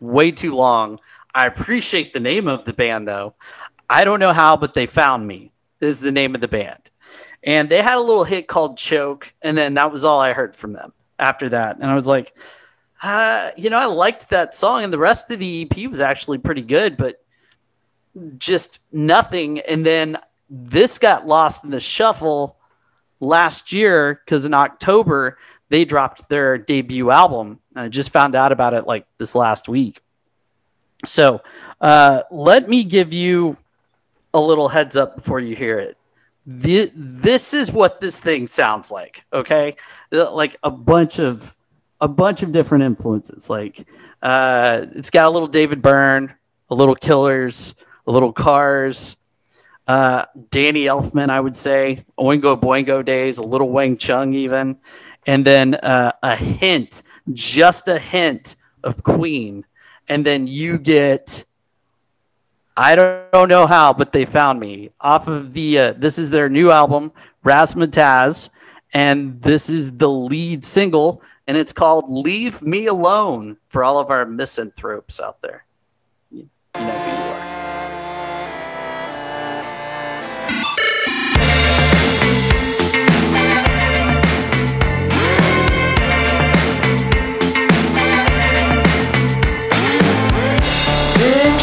[0.00, 0.98] way too long.
[1.34, 3.34] I appreciate the name of the band, though.
[3.88, 5.52] I don't know how, but they found me.
[5.80, 6.90] Is the name of the band,
[7.42, 10.54] and they had a little hit called "Choke," and then that was all I heard
[10.54, 11.76] from them after that.
[11.76, 12.34] And I was like,
[13.02, 16.38] uh, you know, I liked that song, and the rest of the EP was actually
[16.38, 17.22] pretty good, but
[18.38, 19.60] just nothing.
[19.60, 22.56] And then this got lost in the shuffle
[23.20, 27.60] last year because in October they dropped their debut album.
[27.74, 30.00] And I just found out about it like this last week.
[31.06, 31.40] So
[31.80, 33.56] uh, let me give you
[34.34, 35.96] a little heads up before you hear it.
[36.58, 39.24] Thi- This is what this thing sounds like.
[39.32, 39.76] Okay,
[40.10, 41.54] like a bunch of
[42.00, 43.50] a bunch of different influences.
[43.50, 43.86] Like
[44.22, 46.34] uh, it's got a little David Byrne,
[46.70, 47.74] a little Killers,
[48.06, 49.16] a little Cars,
[49.86, 54.78] uh, Danny Elfman, I would say, Oingo Boingo days, a little Wang Chung even,
[55.26, 59.64] and then uh, a hint, just a hint of Queen,
[60.08, 61.44] and then you get.
[62.80, 65.78] I don't, know how, but they found me off of the.
[65.78, 67.12] Uh, this is their new album,
[67.44, 68.48] Razzmatazz,
[68.94, 74.10] and this is the lead single, and it's called "Leave Me Alone" for all of
[74.10, 75.66] our misanthropes out there.
[76.30, 77.50] You, know who you are.
[91.18, 91.60] Big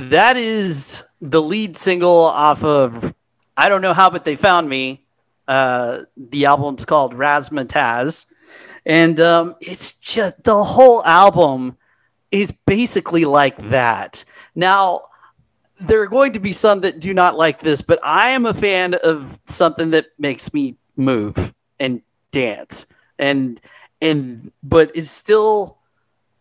[0.00, 3.14] that is the lead single off of
[3.56, 5.04] I don't know how, but they found me.
[5.46, 8.26] Uh, the album's called Razzmatazz,
[8.86, 11.76] and um, it's just the whole album
[12.30, 14.24] is basically like that.
[14.54, 15.02] Now,
[15.80, 18.54] there are going to be some that do not like this, but I am a
[18.54, 22.86] fan of something that makes me move and dance,
[23.18, 23.60] and
[24.00, 25.78] and but is still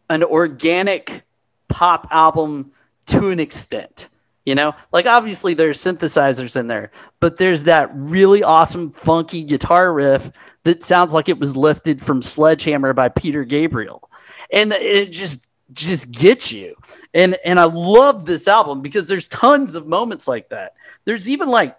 [0.09, 1.23] an organic
[1.67, 2.71] pop album
[3.09, 4.09] to an extent.
[4.45, 9.93] You know, like obviously there's synthesizers in there, but there's that really awesome funky guitar
[9.93, 10.31] riff
[10.63, 14.09] that sounds like it was lifted from Sledgehammer by Peter Gabriel.
[14.51, 16.75] And it just just gets you.
[17.13, 20.73] And and I love this album because there's tons of moments like that.
[21.05, 21.77] There's even like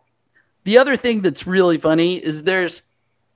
[0.64, 2.82] the other thing that's really funny is there's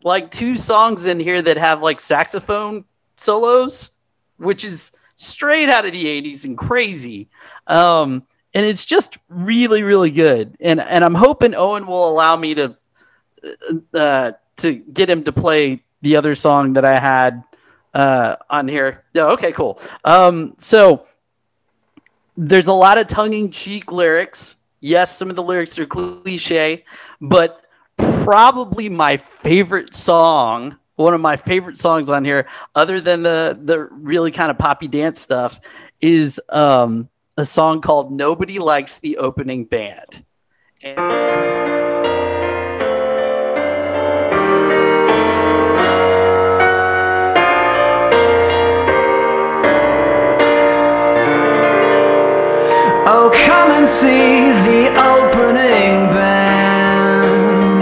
[0.03, 2.85] like two songs in here that have like saxophone
[3.17, 3.91] solos,
[4.37, 7.29] which is straight out of the 80s and crazy.
[7.67, 10.57] Um, and it's just really, really good.
[10.61, 12.77] And and I'm hoping Owen will allow me to
[13.93, 17.43] uh, to get him to play the other song that I had
[17.95, 19.05] uh, on here.
[19.13, 19.81] Yeah, okay, cool.
[20.05, 21.07] Um, so
[22.37, 24.57] there's a lot of tongue-in-cheek lyrics.
[24.81, 26.85] Yes, some of the lyrics are cliche,
[27.21, 27.65] but
[27.97, 33.81] probably my favorite song, one of my favorite songs on here, other than the the
[33.81, 35.59] really kind of poppy dance stuff,
[36.01, 40.25] is um, a song called "Nobody Likes the Opening Band."
[40.83, 41.25] And-
[53.07, 57.79] Oh, come and see the opening band.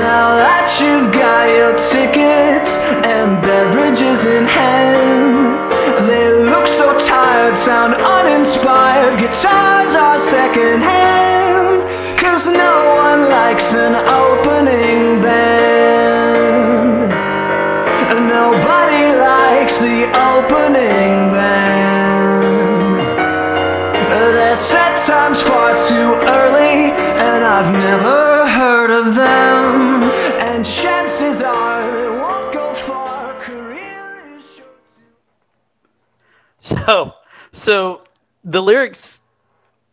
[0.00, 2.70] Now that you've got your tickets
[3.04, 5.11] and beverages in hand,
[36.62, 37.14] So,
[37.50, 38.04] so
[38.44, 39.20] the lyrics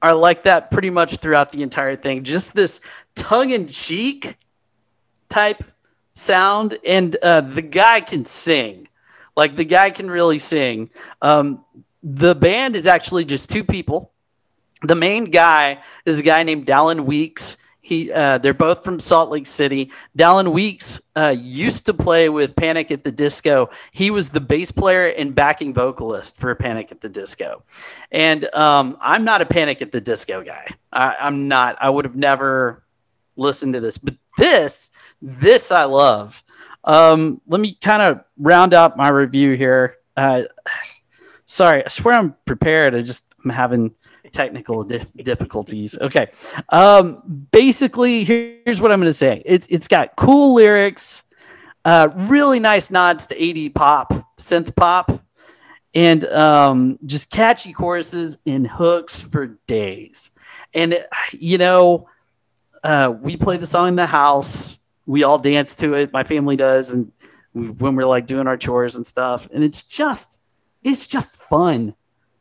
[0.04, 2.24] are like that pretty much throughout the entire thing.
[2.24, 2.80] Just this
[3.16, 4.38] tongue in cheek
[5.30, 5.64] type
[6.14, 8.88] sound, and uh, the guy can sing.
[9.36, 10.92] Like the guy can really sing.
[11.24, 11.66] Um,
[12.04, 14.12] the band is actually just two people.
[14.84, 17.58] The main guy is a guy named Dallon Weekes.
[17.90, 19.92] He, uh, they're both from Salt Lake City.
[20.16, 23.72] Dallon Weekes uh, used to play with Panic at the Disco.
[23.92, 27.64] He was the bass player and backing vocalist for Panic at the Disco.
[28.12, 30.68] And um, I'm not a Panic at the Disco guy.
[30.94, 31.78] I, I'm not.
[31.82, 32.84] I would have never
[33.36, 36.44] listened to this, but this, this I love.
[36.84, 39.98] Um, let me kind of round out my review here.
[40.16, 40.44] Uh,
[41.50, 42.94] sorry, I swear I'm prepared.
[42.96, 43.94] I just I'm having
[44.32, 45.98] technical dif- difficulties.
[46.00, 46.30] Okay.
[46.70, 49.42] Um, basically, here- here's what I'm going to say.
[49.46, 51.24] It's it's got cool lyrics,
[51.86, 55.24] uh, really nice nods to 80 pop, synth pop,
[55.96, 60.30] and um, just catchy choruses and hooks for days.
[60.74, 62.08] And it- you know,
[62.84, 64.78] uh, we play the song in the house.
[65.08, 66.14] We all dance to it.
[66.14, 67.12] My family does, and
[67.54, 69.50] when we're like doing our chores and stuff.
[69.52, 70.39] And it's just,
[70.84, 71.96] it's just fun.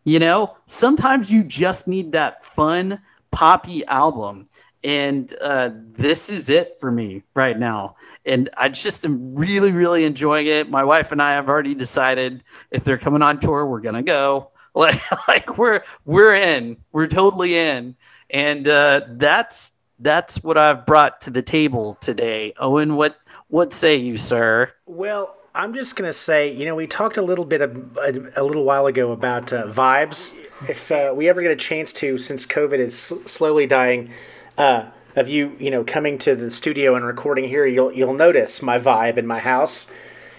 [0.05, 4.49] You know, sometimes you just need that fun poppy album.
[4.85, 7.97] And uh, this is it for me right now.
[8.25, 10.71] And I just am really, really enjoying it.
[10.71, 14.51] My wife and I have already decided if they're coming on tour, we're gonna go.
[14.75, 16.77] Like, like we're we're in.
[16.93, 17.97] We're totally in.
[18.31, 22.53] And uh, that's that's what I've brought to the table today.
[22.61, 23.17] Owen, what
[23.49, 24.73] what say you, sir?
[24.87, 28.45] Well, I'm just gonna say, you know, we talked a little bit of, a, a
[28.45, 30.33] little while ago about uh, vibes.
[30.69, 34.13] If uh, we ever get a chance to, since COVID is sl- slowly dying,
[34.57, 34.85] uh,
[35.17, 38.79] of you, you know, coming to the studio and recording here, you'll you'll notice my
[38.79, 39.91] vibe in my house,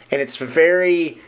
[0.09, 1.19] and it's very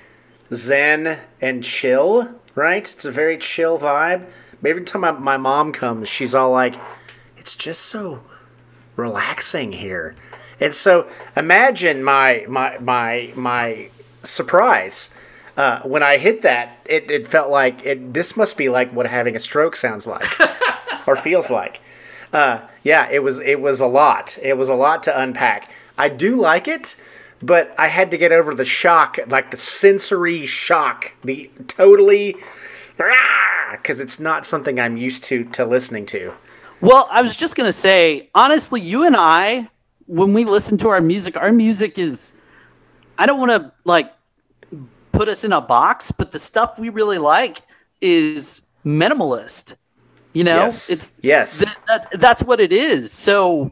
[0.53, 2.33] zen and chill.
[2.55, 2.81] Right?
[2.81, 4.29] It's a very chill vibe.
[4.63, 6.75] Every time my, my mom comes, she's all like,
[7.37, 8.23] "It's just so
[8.95, 10.15] relaxing here."
[10.61, 13.89] And so imagine my my my my
[14.23, 15.09] surprise
[15.57, 16.77] uh, when I hit that.
[16.85, 18.13] It, it felt like it.
[18.13, 20.25] This must be like what having a stroke sounds like
[21.07, 21.81] or feels like.
[22.31, 24.37] Uh, yeah, it was it was a lot.
[24.41, 25.69] It was a lot to unpack.
[25.97, 26.95] I do like it,
[27.41, 32.37] but I had to get over the shock, like the sensory shock, the totally
[33.71, 36.33] because it's not something I'm used to to listening to.
[36.81, 39.69] Well, I was just gonna say, honestly, you and I,
[40.11, 42.33] when we listen to our music, our music is
[43.17, 44.11] I don't want to like
[45.13, 47.61] put us in a box, but the stuff we really like
[48.01, 49.75] is minimalist.
[50.33, 50.89] You know, Yes.
[50.89, 51.59] it's Yes.
[51.59, 53.11] th- that's that's what it is.
[53.11, 53.71] So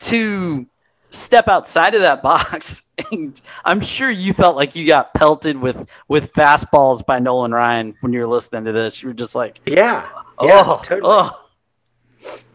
[0.00, 0.66] to
[1.10, 5.88] step outside of that box, and I'm sure you felt like you got pelted with
[6.08, 9.02] with fastballs by Nolan Ryan when you were listening to this.
[9.02, 10.06] You were just like, Yeah.
[10.42, 11.00] Yeah, oh, totally.
[11.04, 11.46] oh.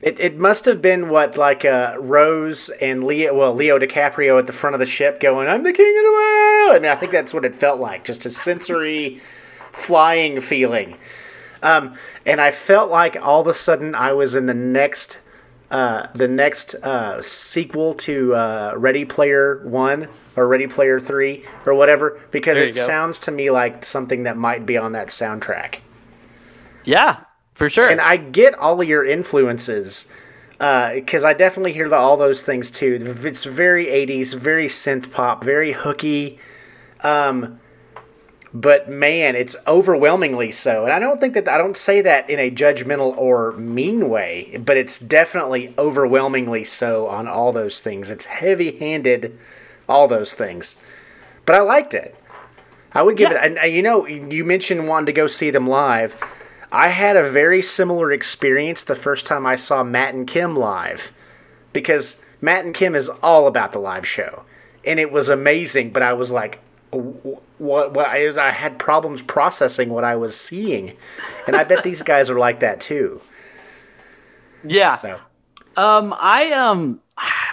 [0.01, 4.45] It, it must have been what like uh, Rose and Leo, well Leo DiCaprio at
[4.45, 6.95] the front of the ship going, "I'm the king of the world." I mean, I
[6.95, 9.21] think that's what it felt like, just a sensory
[9.71, 10.97] flying feeling.
[11.63, 11.95] Um,
[12.25, 15.19] and I felt like all of a sudden I was in the next,
[15.71, 21.73] uh, the next uh, sequel to uh, Ready Player One or Ready Player Three or
[21.73, 22.81] whatever, because it go.
[22.81, 25.79] sounds to me like something that might be on that soundtrack.
[26.83, 27.24] Yeah,
[27.55, 27.89] for sure.
[27.89, 30.05] And I get all of your influences
[30.57, 32.99] because I definitely hear the, all those things too.
[33.23, 36.37] It's very 80s, very synth pop, very hooky.
[37.01, 37.59] Um,
[38.53, 40.85] but man, it's overwhelmingly so.
[40.85, 44.61] And I don't think that I don't say that in a judgmental or mean way,
[44.63, 48.09] but it's definitely overwhelmingly so on all those things.
[48.09, 49.37] It's heavy handed,
[49.89, 50.77] all those things.
[51.45, 52.15] But I liked it.
[52.93, 53.43] I would give Yeah.
[53.43, 56.15] it, and, and you know, you mentioned wanting to go see them live.
[56.75, 61.13] I had a very similar experience the first time I saw Matt and Kim live
[61.71, 64.43] because Matt and Kim is all about the live show,
[64.83, 65.91] and it was amazing.
[65.91, 66.59] But I was like,
[66.91, 67.93] what?
[67.93, 68.07] What?
[68.07, 70.97] I, was, I had problems processing what I was seeing,
[71.47, 73.21] and I bet these guys are like that too.
[74.63, 74.91] yeah.
[74.91, 75.21] So
[75.77, 77.01] Um, I um,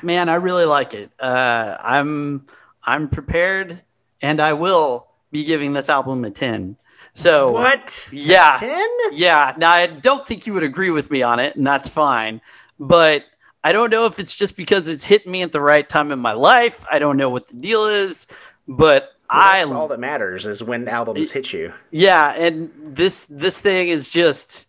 [0.03, 1.13] man, I really like it.
[1.21, 2.47] Uh, I'm
[2.85, 3.83] I'm prepared,
[4.21, 6.77] and I will be giving this album a ten.
[7.15, 8.09] So what?
[8.11, 8.89] Yeah, 10?
[9.13, 9.55] yeah.
[9.59, 12.41] Now I don't think you would agree with me on it, and that's fine.
[12.81, 13.25] But
[13.65, 16.19] I don't know if it's just because it's hit me at the right time in
[16.19, 16.85] my life.
[16.91, 18.27] I don't know what the deal is,
[18.67, 21.73] but I That's all that matters is when albums hit you.
[21.91, 24.67] yeah, and this this thing is just.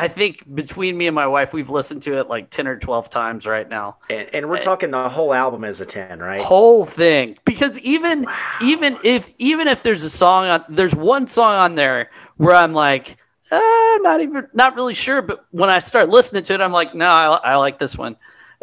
[0.00, 3.10] I think between me and my wife, we've listened to it like ten or twelve
[3.10, 3.96] times right now.
[4.08, 6.40] And, and we're talking the whole album is a 10, right?
[6.40, 8.26] whole thing because even
[8.62, 12.72] even if even if there's a song on there's one song on there where i'm
[12.72, 13.16] like
[13.50, 13.58] uh,
[14.02, 17.06] not even not really sure but when i start listening to it i'm like no
[17.08, 18.16] i, I like this one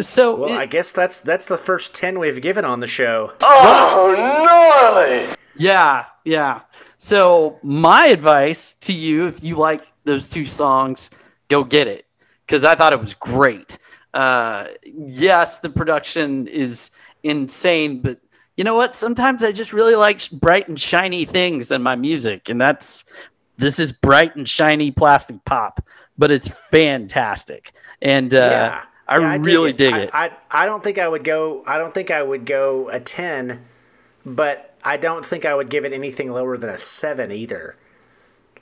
[0.00, 3.32] so Well, it- I guess that's that's the first 10 we've given on the show.
[3.40, 5.34] Oh, gnarly.
[5.56, 6.62] Yeah yeah
[6.98, 11.10] so my advice to you if you like those two songs
[11.48, 12.06] go get it.
[12.46, 13.78] Because i thought it was great.
[14.14, 16.90] Uh, yes the production is
[17.22, 18.18] insane but
[18.56, 18.94] you know what?
[18.94, 23.04] Sometimes i just really like bright and shiny things in my music and that's
[23.58, 25.86] this is bright and shiny plastic pop
[26.18, 27.72] but it's fantastic.
[28.00, 28.82] And uh, Yeah.
[29.08, 31.94] i Yeah, really dig it, I, I I don't think I would go I don't
[31.94, 33.64] think I would go a 10,
[34.24, 37.76] but I don't think I would give it anything lower than a 7 either.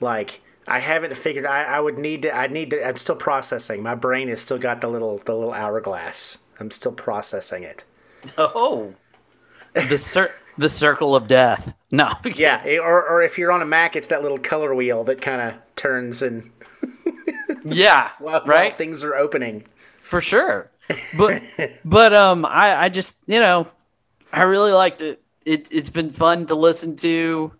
[0.01, 3.83] Like I haven't figured I, I would need to I need to I'm still processing.
[3.83, 6.37] My brain has still got the little the little hourglass.
[6.59, 7.83] I'm still processing it.
[8.37, 8.93] oh
[9.73, 13.95] the cir- the circle of death no Yeah, or or if you're on a Mac
[13.95, 16.49] it's that little color wheel that kind of turns and
[17.65, 19.65] yeah while, while right things are opening.
[20.01, 20.71] for sure
[21.17, 21.43] but
[21.85, 23.67] but um i i just you know
[24.31, 27.51] i really liked it it it's been fun to listen to.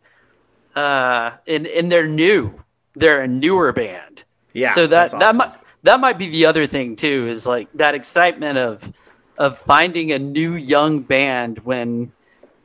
[0.76, 2.54] Uh, and and they're new.
[2.96, 4.24] They're a newer band.
[4.54, 7.28] Yeah, So that that's that might that might be the other thing too.
[7.28, 8.92] Is like that excitement of
[9.38, 12.12] of finding a new young band when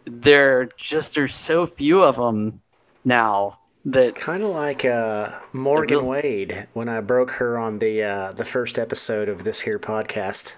[0.04, 2.60] there just are so few of them
[3.04, 8.32] now that Kind of like uh, Morgan Wade when I broke her on the uh,
[8.32, 10.54] the first episode of this here podcast.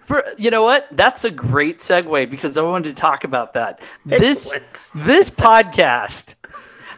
[0.00, 0.88] For you know what?
[0.90, 3.80] That's a great segue because I wanted to talk about that.
[4.04, 4.52] This
[4.94, 6.34] this podcast,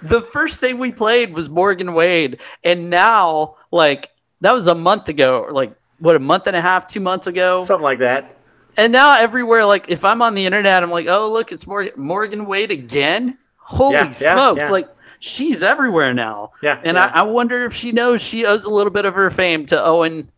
[0.02, 5.08] the first thing we played was Morgan Wade, and now like that was a month
[5.08, 8.36] ago, or like what a month and a half, two months ago, Something like that.
[8.76, 11.92] and now everywhere, like if I'm on the internet, I'm like, oh look, it's Morgan
[11.96, 13.36] Morgan Wade again.
[13.56, 14.60] Holy Yeah, yeah, smokes!
[14.60, 14.70] yeah.
[14.70, 14.88] Like
[15.18, 16.52] she's everywhere now.
[16.62, 17.10] Yeah, and yeah.
[17.14, 19.84] I, I wonder if she knows she owes a little bit of her fame to
[19.84, 20.30] Owen,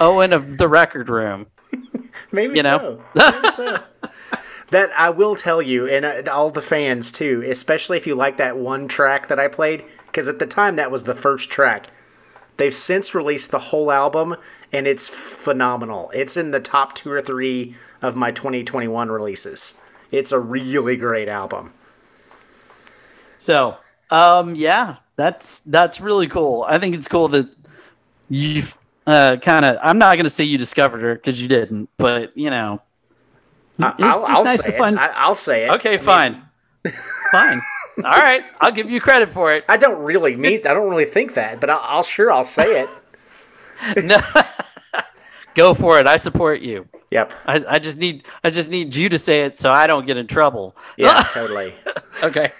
[0.00, 1.46] Owen of the Record Room.
[2.32, 3.00] Maybe You know?
[3.16, 3.32] so.
[3.32, 3.78] Maybe so.
[4.70, 8.36] That I will tell you, and uh, all the fans too, especially if you like
[8.38, 11.88] that one track that I played, because at the time that was the first track.
[12.56, 14.36] They've since released the whole album,
[14.72, 16.10] and it's phenomenal.
[16.14, 19.74] It's in the top two or three of my 2021 releases.
[20.10, 21.72] It's a really great album.
[23.38, 23.76] So,
[24.10, 26.64] um, yeah, that's that's really cool.
[26.66, 27.48] I think it's cool that
[28.28, 29.78] you've uh, kind of.
[29.82, 32.80] I'm not gonna say you discovered her because you didn't, but you know,
[33.80, 34.78] I, It's I'll, I'll nice say it.
[34.78, 35.70] find- I, I'll say it.
[35.76, 36.42] okay, fine,
[37.32, 37.60] fine,
[37.98, 39.64] all right, I'll give you credit for it.
[39.68, 40.60] I don't really mean.
[40.66, 42.88] I don't really think that, but I'll, I'll sure I'll say it.
[44.04, 44.18] No,
[45.54, 46.06] go for it.
[46.06, 46.88] I support you.
[47.10, 47.32] Yep.
[47.44, 50.16] I, I just need I just need you to say it so I don't get
[50.16, 50.74] in trouble.
[50.96, 51.22] Yeah.
[51.32, 51.74] totally.
[52.24, 52.52] Okay.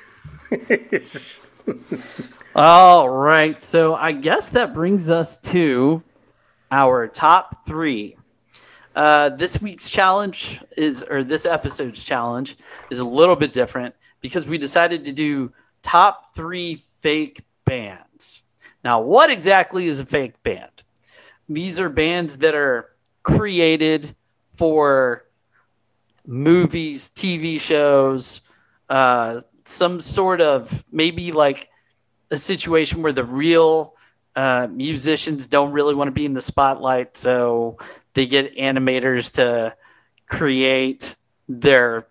[2.54, 3.60] All right.
[3.60, 6.02] So I guess that brings us to
[6.70, 8.16] our top three.
[8.96, 12.56] Uh, this week's challenge is, or this episode's challenge
[12.90, 18.42] is a little bit different because we decided to do top three fake bands.
[18.82, 20.70] Now, what exactly is a fake band?
[21.46, 22.92] These are bands that are
[23.22, 24.16] created
[24.56, 25.26] for
[26.26, 28.40] movies, TV shows,
[28.88, 31.68] uh, some sort of maybe like
[32.30, 33.94] a situation where the real
[34.34, 37.78] uh, musicians don't really want to be in the spotlight, so
[38.16, 39.76] they get animators to
[40.26, 41.16] create
[41.48, 42.06] their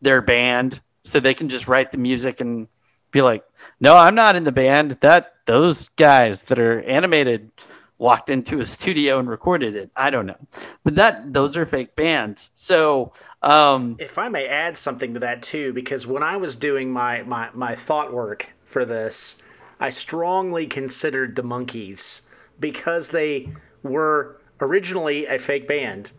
[0.00, 2.66] their band, so they can just write the music and
[3.12, 3.44] be like,
[3.78, 4.98] "No, I'm not in the band.
[5.00, 7.52] That those guys that are animated
[7.98, 9.90] walked into a studio and recorded it.
[9.94, 10.48] I don't know,
[10.82, 12.50] but that those are fake bands.
[12.52, 13.12] So,
[13.42, 17.22] um, If I may add something to that too, because when I was doing my,
[17.22, 19.36] my, my thought work for this,
[19.78, 22.22] I strongly considered the Monkees
[22.58, 23.50] because they
[23.84, 26.12] were originally a fake band,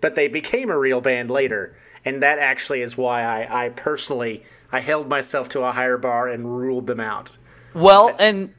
[0.00, 1.76] but they became a real band later.
[2.04, 6.28] And that actually is why I, I personally I held myself to a higher bar
[6.28, 7.36] and ruled them out.
[7.74, 8.54] Well, and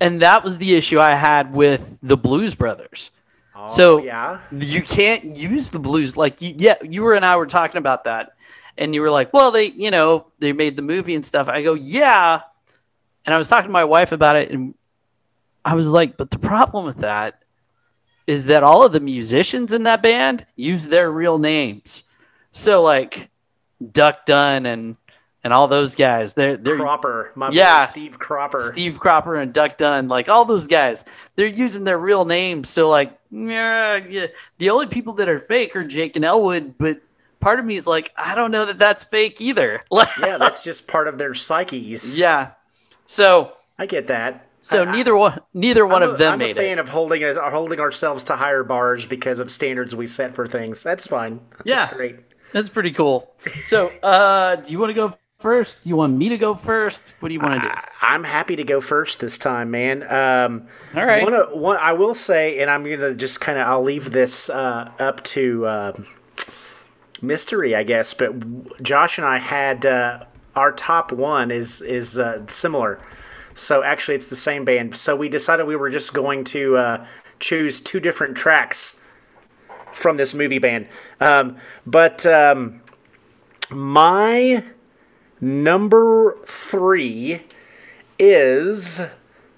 [0.00, 3.10] and that was the issue I had with the Blues Brothers.
[3.54, 4.40] Oh, so Oh, yeah.
[4.50, 6.76] you can't use the blues like you, yeah.
[6.82, 8.34] You were and I were talking about that,
[8.78, 11.62] and you were like, "Well, they you know they made the movie and stuff." I
[11.62, 12.40] go, "Yeah,"
[13.26, 14.74] and I was talking to my wife about it, and
[15.64, 17.41] I was like, "But the problem with that
[18.26, 22.04] is that all of the musicians in that band use their real names.
[22.52, 23.30] So like
[23.92, 24.96] Duck Dunn and
[25.44, 28.70] and all those guys, they're they're Cropper, my Yeah, Steve Cropper.
[28.72, 31.04] Steve Cropper and Duck Dunn, like all those guys,
[31.34, 32.68] they're using their real names.
[32.68, 34.26] So like, yeah, yeah.
[34.58, 36.78] the only people that are fake are Jake and Elwood.
[36.78, 37.00] But
[37.40, 39.82] part of me is like, I don't know that that's fake either.
[40.20, 42.18] Yeah, that's just part of their psyches.
[42.18, 42.52] yeah.
[43.06, 44.46] So I get that.
[44.62, 46.78] So I- I- neither one neither one I'm of a- them I'm made a fan
[46.78, 46.80] it.
[46.80, 50.82] of holding us- holding ourselves to higher bars because of standards we set for things.
[50.82, 51.40] That's fine.
[51.64, 51.80] Yeah.
[51.86, 52.16] That's great.
[52.52, 53.34] That's pretty cool.
[53.64, 55.82] So, uh, do you want to go first?
[55.84, 57.14] Do you want me to go first?
[57.20, 57.74] What do you want to do?
[58.02, 60.02] I'm happy to go first this time, man.
[60.04, 61.22] Um, All right.
[61.24, 64.90] One, one, I will say, and I'm gonna just kind of I'll leave this uh,
[65.00, 65.92] up to uh,
[67.20, 68.14] mystery, I guess.
[68.14, 70.24] But Josh and I had uh,
[70.56, 72.98] our top one is is uh, similar.
[73.54, 74.96] So actually, it's the same band.
[74.96, 77.06] So we decided we were just going to uh,
[77.38, 78.98] choose two different tracks
[79.92, 80.88] from this movie band.
[81.20, 82.80] Um, but um,
[83.70, 84.64] my
[85.40, 87.42] number three
[88.18, 89.00] is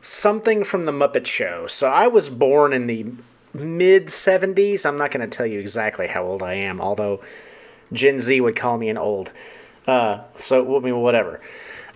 [0.01, 1.66] something from the Muppet Show.
[1.66, 3.07] So I was born in the
[3.53, 4.84] mid 70s.
[4.84, 7.20] I'm not going to tell you exactly how old I am, although
[7.92, 9.32] Gen Z would call me an old.
[9.86, 11.40] Uh, so, I mean, whatever.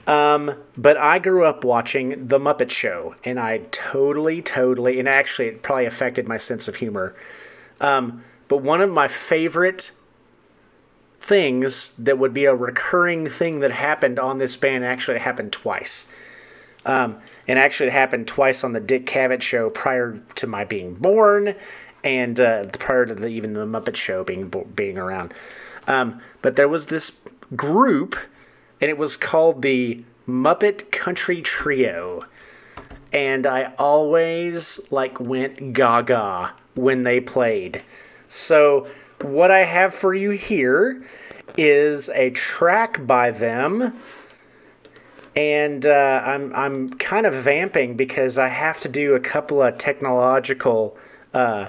[0.09, 5.48] Um, but I grew up watching The Muppet Show, and I totally, totally, and actually,
[5.48, 7.14] it probably affected my sense of humor.
[7.78, 9.92] Um, but one of my favorite
[11.20, 16.06] things that would be a recurring thing that happened on this band actually happened twice.
[16.86, 20.94] Um, and actually, it happened twice on the Dick Cavett show prior to my being
[20.94, 21.54] born,
[22.02, 25.34] and uh, prior to the, even the Muppet Show being being around.
[25.86, 27.20] Um, but there was this
[27.54, 28.16] group,
[28.81, 32.22] and it was called the Muppet Country Trio,
[33.12, 37.83] and I always like went gaga when they played.
[38.29, 38.89] So
[39.22, 41.03] what I have for you here
[41.57, 43.99] is a track by them
[45.39, 49.79] and uh, I'm I'm kind of vamping because I have to do a couple of
[49.79, 50.99] technological
[51.33, 51.68] uh,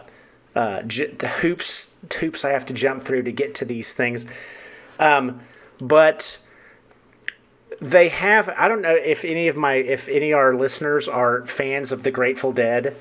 [0.55, 4.26] uh, j- hoops hoops I have to jump through to get to these things.
[4.99, 5.41] Um,
[5.80, 6.39] but
[7.82, 11.45] they have I don't know if any of my if any of our listeners are
[11.45, 12.95] fans of the Grateful Dead.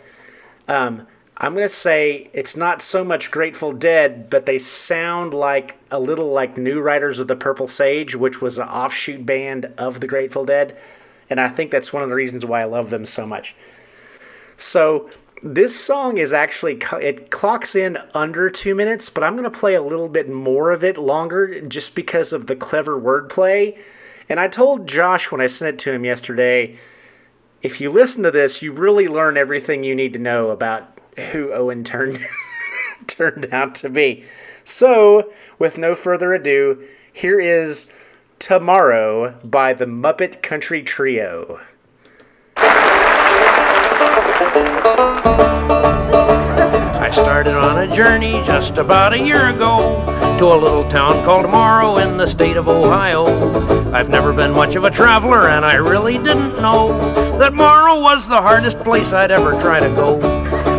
[0.66, 1.06] Um,
[1.36, 6.30] I'm gonna say it's not so much Grateful Dead, but they sound like a little
[6.30, 10.44] like New Riders of the Purple Sage, which was an offshoot band of the Grateful
[10.44, 10.76] Dead,
[11.30, 13.54] and I think that's one of the reasons why I love them so much.
[14.56, 15.10] So
[15.42, 19.82] this song is actually it clocks in under two minutes, but I'm gonna play a
[19.82, 23.78] little bit more of it longer just because of the clever wordplay.
[24.28, 26.76] And I told Josh when I sent it to him yesterday,
[27.62, 30.98] if you listen to this, you really learn everything you need to know about
[31.32, 32.24] who Owen turned
[33.06, 34.24] turned out to be.
[34.64, 37.90] So, with no further ado, here is
[38.38, 41.60] Tomorrow by the Muppet Country Trio.
[47.18, 50.04] Started on a journey just about a year ago
[50.38, 53.26] to a little town called Morrow in the state of Ohio.
[53.92, 56.96] I've never been much of a traveler and I really didn't know
[57.40, 60.20] that Morrow was the hardest place I'd ever try to go.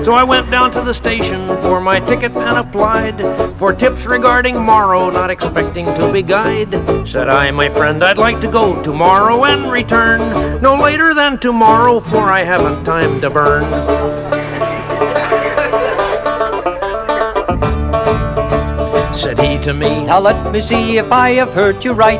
[0.01, 3.19] So I went down to the station for my ticket and applied
[3.57, 6.71] for tips regarding Morrow, not expecting to be guide.
[7.05, 11.99] Said I, my friend, I'd like to go tomorrow and return no later than tomorrow,
[11.99, 14.38] for I haven't time to burn.
[19.39, 22.19] Said he to me, Now let me see if I have heard you right.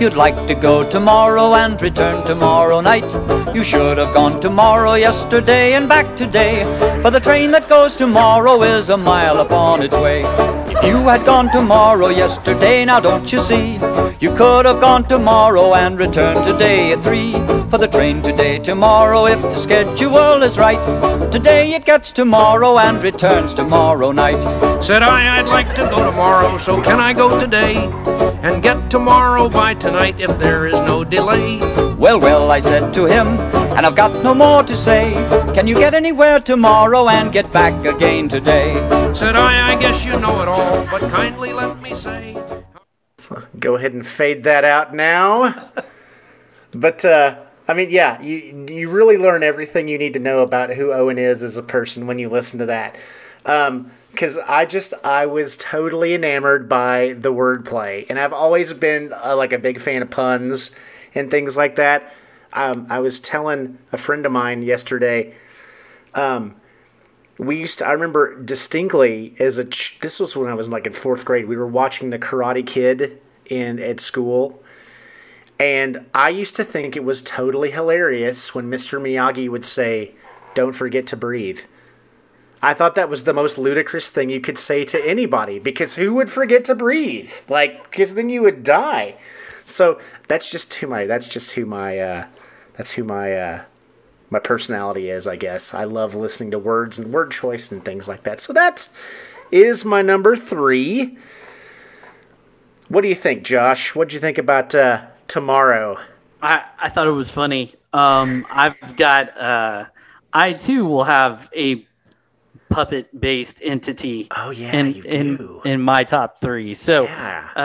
[0.00, 3.04] You'd like to go tomorrow and return tomorrow night.
[3.54, 6.64] You should have gone tomorrow, yesterday, and back today.
[7.02, 10.24] For the train that goes tomorrow is a mile upon its way.
[10.68, 13.74] If you had gone tomorrow, yesterday, now don't you see?
[14.18, 17.32] You could have gone tomorrow and returned today at three.
[17.70, 20.80] For the train today, tomorrow, if the schedule is right.
[21.32, 24.82] Today it gets tomorrow and returns tomorrow night.
[24.82, 27.76] Said I, I'd like to go tomorrow, so can I go today?
[28.42, 31.58] And get tomorrow by tonight if there is no delay.
[31.96, 33.26] Well, well, I said to him,
[33.76, 35.12] and I've got no more to say.
[35.54, 38.74] Can you get anywhere tomorrow and get back again today?
[39.14, 42.36] Said I, I guess you know it all, but kindly let me say.
[43.18, 45.70] So Go ahead and fade that out now.
[46.72, 47.36] but uh,
[47.68, 51.18] I mean, yeah, you you really learn everything you need to know about who Owen
[51.18, 52.96] is as a person when you listen to that.
[54.16, 59.36] Because I just I was totally enamored by the wordplay, and I've always been uh,
[59.36, 60.70] like a big fan of puns
[61.14, 62.14] and things like that.
[62.54, 65.34] Um, I was telling a friend of mine yesterday.
[66.14, 66.54] Um,
[67.36, 67.86] we used to.
[67.86, 69.66] I remember distinctly as a.
[69.66, 71.46] ch- This was when I was like in fourth grade.
[71.46, 74.62] We were watching the Karate Kid in at school,
[75.60, 78.98] and I used to think it was totally hilarious when Mr.
[78.98, 80.14] Miyagi would say,
[80.54, 81.60] "Don't forget to breathe."
[82.62, 86.14] I thought that was the most ludicrous thing you could say to anybody because who
[86.14, 87.30] would forget to breathe?
[87.48, 89.16] Like, because then you would die.
[89.64, 91.06] So that's just who my.
[91.06, 91.98] That's just who my.
[91.98, 92.26] Uh,
[92.76, 93.32] that's who my.
[93.32, 93.64] Uh,
[94.30, 95.72] my personality is, I guess.
[95.72, 98.40] I love listening to words and word choice and things like that.
[98.40, 98.88] So that
[99.52, 101.16] is my number three.
[102.88, 103.94] What do you think, Josh?
[103.94, 105.98] What do you think about uh, tomorrow?
[106.42, 107.74] I, I thought it was funny.
[107.92, 109.86] Um, I've got, uh,
[110.32, 111.86] I too will have a
[112.76, 115.62] puppet based entity Oh, yeah, in, you do.
[115.64, 116.74] in my top three.
[116.74, 117.48] So Yeah.
[117.56, 117.60] uh,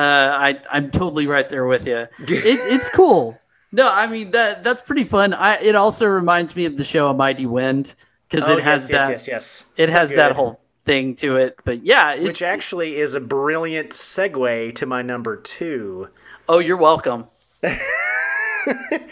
[0.47, 2.07] I, I'm totally right there with you.
[2.19, 3.37] It, it's cool.
[3.73, 5.33] No, I mean, that that's pretty fun.
[5.33, 7.93] I, it also reminds me of the show A Mighty Wind
[8.29, 9.65] because Oh, it has yes, that, yes, yes, yes.
[9.77, 11.57] it So has that whole thing to it.
[11.65, 16.07] But yeah, it, Which actually is a brilliant segue to my number two.
[16.47, 17.25] oh, you're welcome.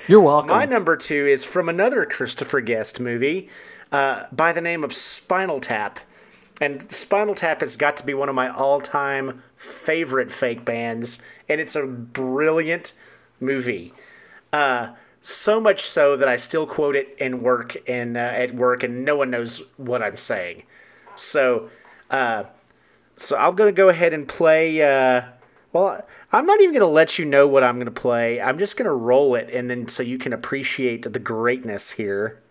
[0.08, 0.50] you're welcome.
[0.50, 3.50] My number two is from another Christopher Guest movie
[3.92, 6.00] uh, by the name of Spinal Tap.
[6.62, 11.20] And Spinal Tap has got to be one of my all time favorite fake bands,
[11.48, 12.94] and it's a brilliant
[13.40, 13.94] movie.
[14.52, 14.90] Uh,
[15.22, 19.06] so much so that I still quote it in work and uh, at work, and
[19.06, 20.64] no one knows what I'm saying.
[21.16, 21.70] So,
[22.10, 22.44] uh,
[23.18, 25.24] so I'm gonna go ahead and play uh,
[25.72, 28.42] Well, I'm not even to let you know what I'm to play.
[28.42, 32.42] I'm just to roll it, and then so you can appreciate the greatness here.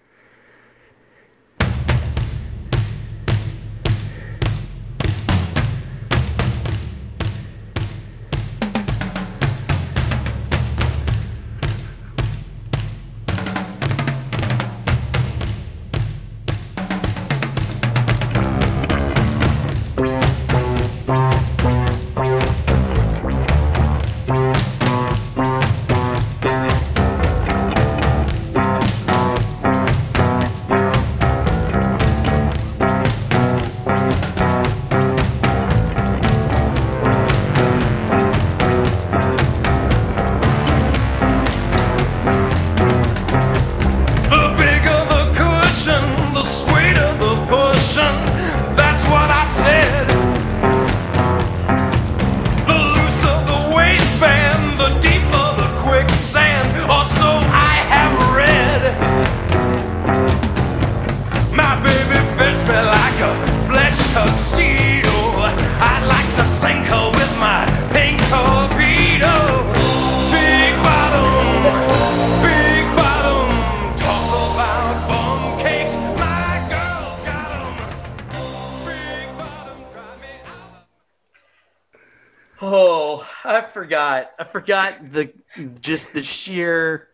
[84.39, 85.32] I forgot the
[85.80, 87.09] just the sheer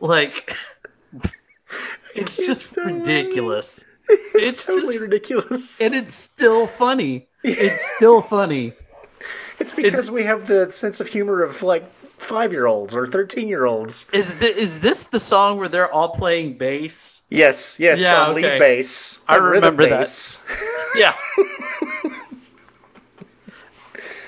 [0.00, 0.56] like
[2.14, 3.84] it's just ridiculous.
[4.06, 5.80] It's, totally just- ridiculous.
[5.80, 7.28] And it's still funny.
[7.42, 8.72] It's still funny.
[9.58, 11.88] It's because we have the sense of humor of like
[12.18, 14.06] five year olds or 13 year olds.
[14.12, 17.22] Is is this the song where they're all playing bass?
[17.30, 19.20] Yes, yes, Yeah, on lead bass.
[19.28, 20.38] I remember that.
[20.96, 21.14] Yeah.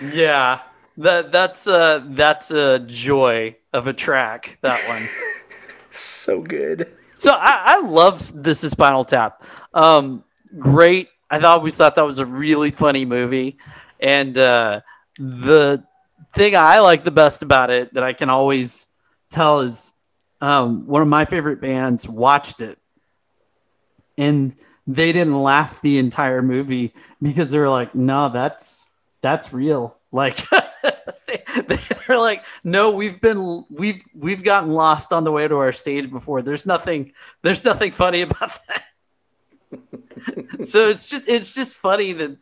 [0.13, 0.61] yeah.
[0.99, 4.59] That that's a that's a joy of a track.
[4.63, 5.07] That one.
[5.97, 6.93] So good.
[7.15, 9.43] So I, I love this is Spinal Tap.
[9.73, 10.25] Um,
[10.59, 11.09] great.
[11.31, 13.57] I always thought that was a really funny movie,
[13.99, 14.83] and uh,
[15.19, 15.83] the
[16.35, 18.87] thing I like the best about it that I can always
[19.31, 19.93] tell is
[20.41, 22.79] um, one of my favorite bands watched it,
[24.17, 24.55] and
[24.87, 28.87] they didn't laugh the entire movie because they were like, "No, that's
[29.23, 30.39] that's real." Like
[31.67, 35.73] they, they're like, "No, we've been we've we've gotten lost on the way to our
[35.73, 36.43] stage before.
[36.43, 38.85] There's nothing there's nothing funny about that."
[40.65, 42.37] so it's just it's just funny that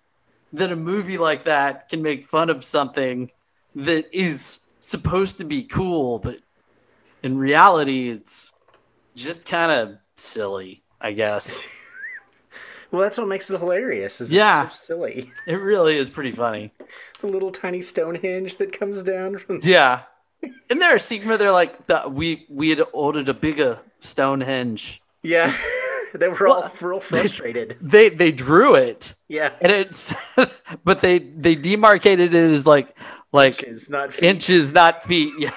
[0.52, 3.30] that a movie like that can make fun of something
[3.74, 6.40] that is supposed to be cool, but
[7.22, 8.52] in reality, it's
[9.16, 11.66] just kind of silly, I guess.
[12.94, 14.20] Well, that's what makes it hilarious.
[14.20, 14.66] Is Yeah.
[14.66, 15.30] it's so silly.
[15.48, 16.72] It really is pretty funny.
[17.20, 19.58] The little tiny Stonehenge that comes down from.
[19.62, 20.02] Yeah.
[20.70, 25.02] And there a scene where they're like, "The- we we had ordered a bigger Stonehenge.
[25.22, 25.52] Yeah,
[26.14, 27.76] they were all real frustrated.
[27.80, 30.14] They they drew it, Yeah, and it's
[30.84, 32.94] but they they demarcated it as like
[33.32, 34.24] like Inches, not feet.
[34.28, 35.32] inches, not feet.
[35.38, 35.50] Yeah.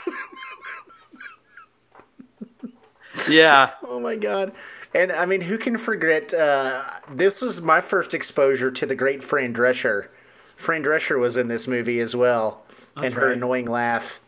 [3.29, 3.71] Yeah.
[3.87, 4.53] Oh my god.
[4.93, 6.33] And I mean, who can forget?
[6.33, 10.07] Uh, this was my first exposure to the great Fran Drescher.
[10.55, 12.63] Fran Drescher was in this movie as well,
[12.95, 13.37] and her right.
[13.37, 14.19] annoying laugh.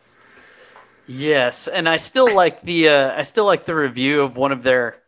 [1.06, 4.62] Yes, and I still like the uh, I still like the review of one of
[4.62, 4.98] their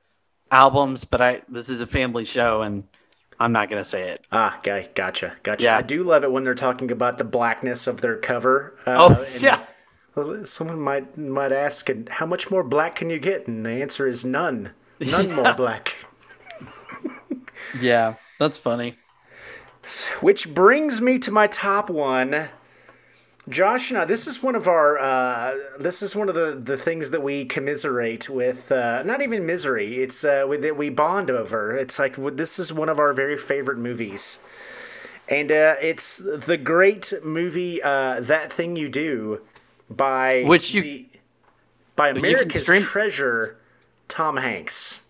[0.51, 2.85] albums, but I this is a family show and
[3.39, 4.25] I'm not gonna say it.
[4.31, 5.65] Ah, guy, gotcha, gotcha.
[5.65, 5.79] Yeah.
[5.79, 8.75] I do love it when they're talking about the blackness of their cover.
[8.87, 9.65] Uh, Oh yeah,
[10.45, 14.07] Someone might might ask, "And how much more black can you get?" And the answer
[14.07, 14.73] is none.
[15.01, 15.95] None more black.
[17.81, 18.99] yeah, that's funny.
[20.21, 22.49] Which brings me to my top one.
[23.49, 26.77] Josh and I, this is one of our, uh, this is one of the, the
[26.77, 31.29] things that we commiserate with, uh, not even misery, it's uh, with, that we bond
[31.29, 31.77] over.
[31.77, 34.39] It's like, this is one of our very favorite movies.
[35.29, 39.41] And uh, it's the great movie, uh, That Thing You Do,
[39.91, 41.07] by, Which you- the-
[41.97, 43.57] by you America's stream- Treasure,
[44.09, 45.03] Tom Hanks.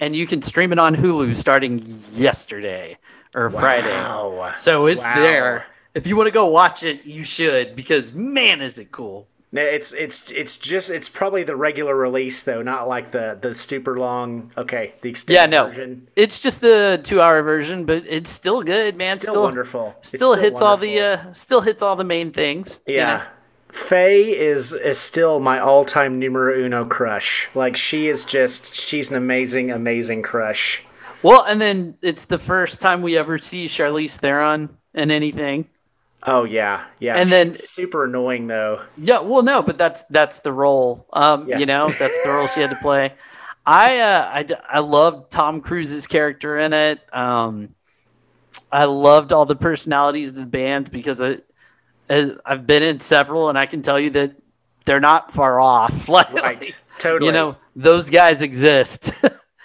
[0.00, 2.98] And you can stream it on Hulu starting yesterday
[3.34, 3.90] or Friday.
[3.90, 4.52] Wow.
[4.56, 5.14] So it's Wow.
[5.14, 5.66] there.
[5.94, 9.28] If you want to go watch it, you should because man, is it cool.
[9.52, 13.96] It's it's it's just it's probably the regular release though, not like the the super
[14.00, 14.50] long.
[14.58, 16.08] Okay, the extended Yeah, no, version.
[16.16, 19.14] it's just the two-hour version, but it's still good, man.
[19.20, 19.94] Still wonderful.
[20.02, 22.80] Still, still hits all the uh, still hits all the main things.
[22.84, 23.16] you Yeah.
[23.18, 23.22] know?
[23.74, 27.48] Faye is is still my all time numero uno crush.
[27.56, 30.84] Like she is just she's an amazing amazing crush.
[31.24, 35.66] Well, and then it's the first time we ever see Charlize Theron in anything.
[36.22, 37.16] Oh yeah, yeah.
[37.16, 38.80] And then- super annoying though.
[38.96, 41.04] Yeah, well, no, but that's that's the role.
[41.12, 41.58] Um, Yeah.
[41.58, 43.12] you know, that's the role she had to play.
[43.66, 47.00] I uh, I I loved Tom Cruise's character in it.
[47.12, 47.74] Um,
[48.70, 51.38] I loved all the personalities of the band because I,
[52.08, 54.32] as I've been in several, and I can tell you that
[54.84, 56.08] they're not far off.
[56.08, 57.26] like, Right, totally.
[57.26, 59.12] You know, those guys exist.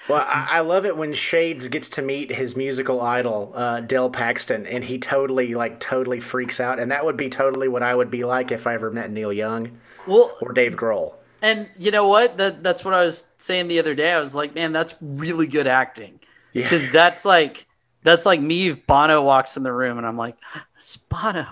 [0.09, 4.09] Well, I, I love it when Shades gets to meet his musical idol, uh, Del
[4.09, 6.79] Paxton, and he totally, like, totally freaks out.
[6.79, 9.31] And that would be totally what I would be like if I ever met Neil
[9.31, 9.77] Young
[10.07, 11.13] well, or Dave Grohl.
[11.43, 12.37] And you know what?
[12.37, 14.11] That that's what I was saying the other day.
[14.11, 16.19] I was like, man, that's really good acting.
[16.53, 16.63] Yeah.
[16.63, 17.67] Because that's like
[18.03, 20.35] that's like me if Bono walks in the room and I'm like,
[20.75, 21.45] it's Bono.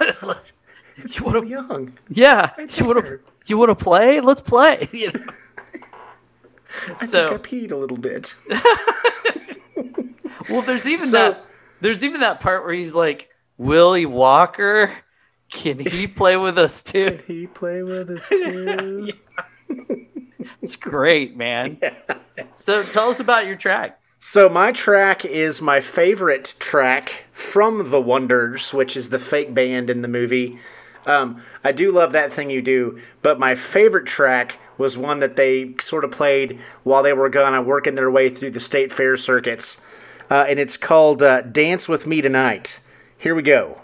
[1.00, 1.96] It's you wanna- Young.
[2.08, 4.20] yeah, Right you want to you want to play?
[4.20, 4.88] Let's play.
[4.92, 5.20] You know?
[7.00, 8.34] I So- think I peed a little bit.
[10.50, 11.44] Well, there's even So- that
[11.80, 13.28] there's even that part where he's like,
[13.58, 14.92] Willie Walker,
[15.50, 17.10] can he play with us too?
[17.12, 19.10] Can he play with us too?
[20.62, 21.78] It's great, man.
[22.52, 24.00] So tell us about your track.
[24.20, 29.88] So my track is my favorite track from The Wonders, which is the fake band
[29.88, 30.58] in the movie.
[31.06, 35.36] Um, I do love that thing you do, but my favorite track was one that
[35.36, 39.16] they sort of played while they were gone working their way through the state fair
[39.16, 39.80] circuits,
[40.30, 42.80] uh, and it's called uh, "Dance with Me Tonight."
[43.16, 43.80] Here we go.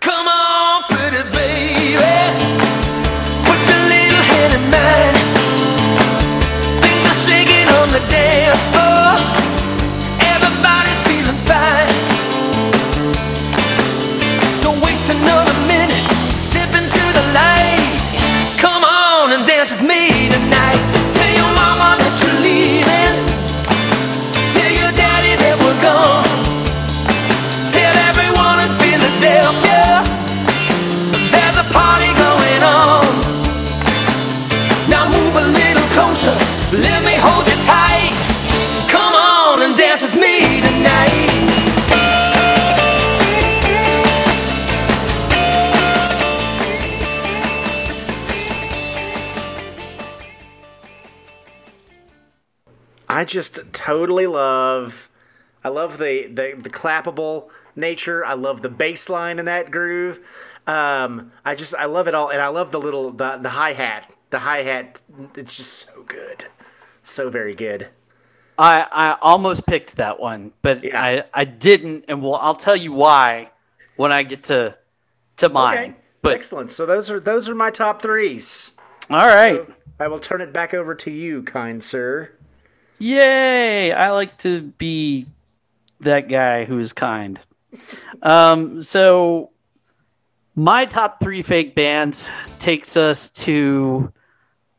[0.00, 1.96] Come on, pretty baby.
[3.44, 5.16] Put your little in mine.
[7.68, 8.85] Are on the dance floor.
[53.16, 55.08] I just totally love.
[55.64, 58.22] I love the, the the clappable nature.
[58.24, 60.20] I love the bass line in that groove.
[60.66, 63.72] Um, I just I love it all, and I love the little the, the hi
[63.72, 64.12] hat.
[64.28, 65.00] The hi hat.
[65.34, 66.44] It's just so good,
[67.02, 67.88] so very good.
[68.58, 71.02] I, I almost picked that one, but Yeah.
[71.02, 73.50] I, I didn't, and well, I'll tell you why
[73.96, 74.76] when I get to
[75.38, 75.78] to mine.
[75.78, 76.70] Okay, But excellent.
[76.70, 78.72] So those are those are my top threes.
[79.08, 82.32] all right, So I will turn it back over to you, kind sir.
[82.98, 83.92] Yay!
[83.92, 85.26] I like to be
[86.00, 87.38] that guy who is kind.
[88.22, 89.50] Um, so
[90.54, 94.12] my top three fake bands takes us to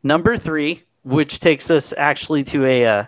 [0.04, 3.04] number three, which takes us actually to a uh,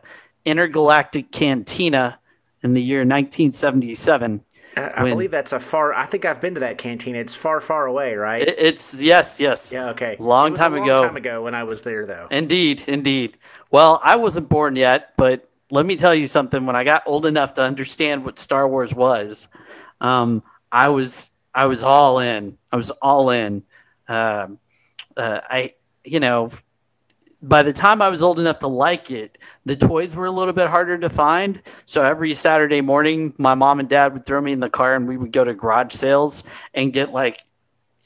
[0.46, 2.20] intergalactic cantina
[2.62, 4.44] in the year 1977.
[4.78, 5.94] I, When- believe that's a far.
[5.94, 7.16] I think I've been to that canteen.
[7.16, 8.48] It's far, far away, right?
[8.48, 9.72] It- It's yes, yes.
[9.74, 9.90] yeah.
[9.90, 10.16] Okay.
[10.20, 10.96] Long time a ago.
[10.96, 12.28] Long time ago when I was there, though.
[12.32, 13.38] Indeed, indeed.
[13.72, 16.66] Well, I wasn't born yet, but let me tell you something.
[16.66, 19.48] When I got old enough to understand what Star Wars was,
[20.02, 22.58] um, I was I was all in.
[22.72, 23.64] I was all in.
[24.08, 24.60] Um,
[25.18, 26.52] uh, I, you know,
[27.42, 30.54] by the time I was old enough to like it, the toys were a little
[30.54, 31.62] bit harder to find.
[31.86, 35.08] So every Saturday morning, my mom and dad would throw me in the car, and
[35.08, 37.42] we would go to garage sales and get like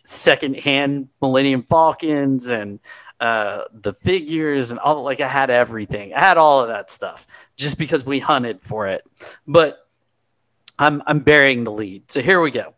[0.04, 2.80] secondhand Millennium Falcons and
[3.20, 5.02] uh, the figures and all.
[5.04, 6.14] Like I had everything.
[6.14, 7.26] I had all of that stuff
[7.56, 9.04] just because we hunted for it.
[9.48, 9.80] But
[10.78, 12.12] I'm I'm burying the lead.
[12.12, 12.76] So here we go.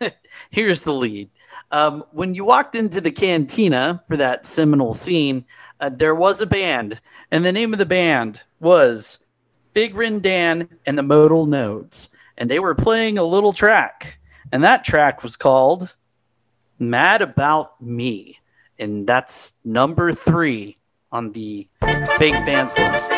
[0.50, 1.30] Here's the lead.
[1.70, 5.44] Um, when you walked into the cantina for that seminal scene,
[5.80, 7.00] uh, there was a band,
[7.30, 9.18] and the name of the band was
[9.74, 12.08] Figrin D'an and the Modal Nodes,
[12.38, 14.18] and they were playing a little track,
[14.52, 15.94] and that track was called
[16.78, 18.38] "Mad About Me,"
[18.78, 20.76] and that's number three
[21.12, 21.68] on the
[22.18, 23.12] fake bands list.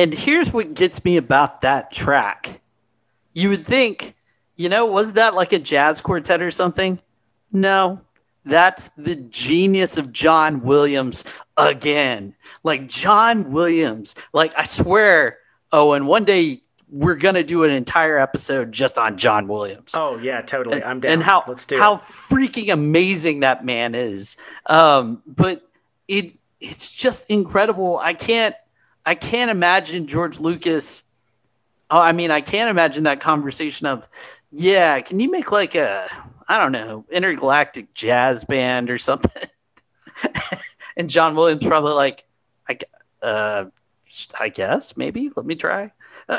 [0.00, 2.62] And here's what gets me about that track.
[3.34, 4.14] you would think,
[4.56, 6.98] you know, was that like a jazz quartet or something?
[7.52, 8.00] No,
[8.46, 11.24] that's the genius of John Williams
[11.58, 12.34] again.
[12.62, 14.14] Like John Williams.
[14.32, 15.36] Like I swear,
[15.70, 19.90] oh, and one day we're gonna do an entire episode just on John Williams.
[19.92, 20.76] Oh yeah, totally.
[20.76, 21.12] and, I'm down.
[21.12, 22.00] and how Let's do how it.
[22.00, 24.38] freaking amazing that man is.
[24.64, 25.68] Um, but
[26.08, 27.98] it it's just incredible.
[27.98, 28.54] I can't
[29.04, 31.02] I can't imagine George Lucas.
[31.90, 34.06] Oh, I mean, I can't imagine that conversation of,
[34.52, 36.08] yeah, can you make like a
[36.48, 39.42] I don't know intergalactic jazz band or something?
[40.96, 42.24] and John Williams probably like,
[42.68, 42.78] I
[43.22, 43.66] uh,
[44.38, 45.92] I guess maybe let me try.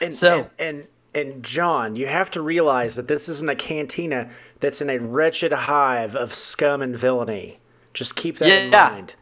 [0.00, 4.28] And, so and, and and John, you have to realize that this isn't a cantina
[4.60, 7.58] that's in a wretched hive of scum and villainy.
[7.94, 8.90] Just keep that in Yeah.
[8.90, 9.14] mind.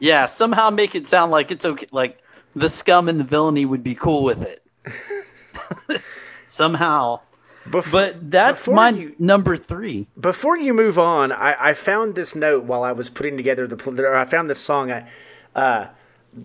[0.00, 1.86] Yeah, somehow make it sound like it's okay.
[1.92, 2.18] Like
[2.56, 4.60] the scum and the villainy would be cool with it.
[6.46, 7.20] somehow.
[7.66, 10.06] Bef- But that's my you- number three.
[10.18, 13.76] Before you move on, I, I found this note while I was putting together the.
[13.76, 14.90] pl- Or I found this song.
[14.90, 15.08] I,
[15.54, 15.88] uh,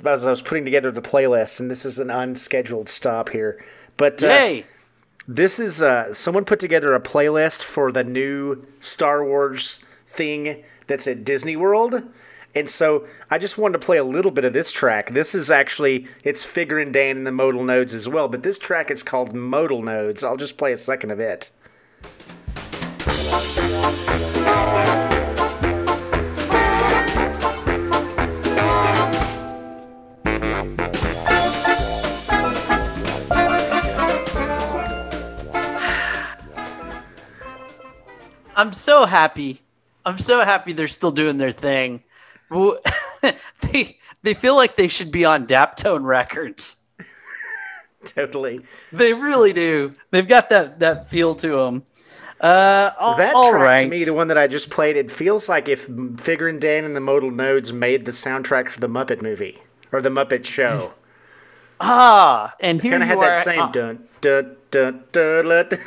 [0.04, 3.64] as I was putting together the playlist, and this is an unscheduled stop here.
[3.98, 4.66] But uh, Yay!
[5.28, 11.08] This is uh, someone put together a playlist for the new Star Wars thing that's
[11.08, 12.04] at Disney World.
[12.56, 15.12] And so I just wanted to play a little bit of this track.
[15.12, 18.90] This is actually it's Figrin D'an and the Modal Nodes as well, but this track
[18.90, 20.24] is called Modal Nodes.
[20.24, 21.52] I'll just play a second of it.
[38.58, 39.62] I'm so happy.
[40.06, 42.02] I'm so happy they're still doing their thing.
[42.50, 42.80] Well,
[43.62, 46.78] they they feel like they should be on Daptone Records.
[48.06, 48.62] Totally.
[48.92, 49.94] They really do.
[50.12, 51.84] They've got that that feel to them.
[52.42, 53.80] Uh, all, That all track right.
[53.82, 56.96] to me, the one that I just played, it feels like if Figrin D'an and
[56.96, 59.62] the Modal Nodes made the soundtrack for the Muppet movie
[59.94, 60.94] or the Muppet Show.
[61.80, 63.34] ah, and here Kind you of had are.
[63.36, 65.46] that same uh, dun dun dun dun.
[65.70, 65.80] dun.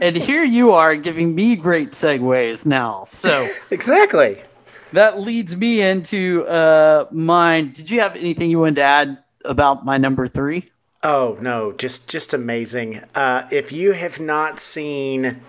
[0.00, 3.04] and here you are giving me great segues now.
[3.06, 4.42] So exactly.
[4.92, 7.72] That leads me into uh mine.
[7.72, 10.70] Did you have anything you wanted to add about my number three?
[11.02, 13.02] Oh no, just just amazing.
[13.14, 15.40] Uh, if you have not seen,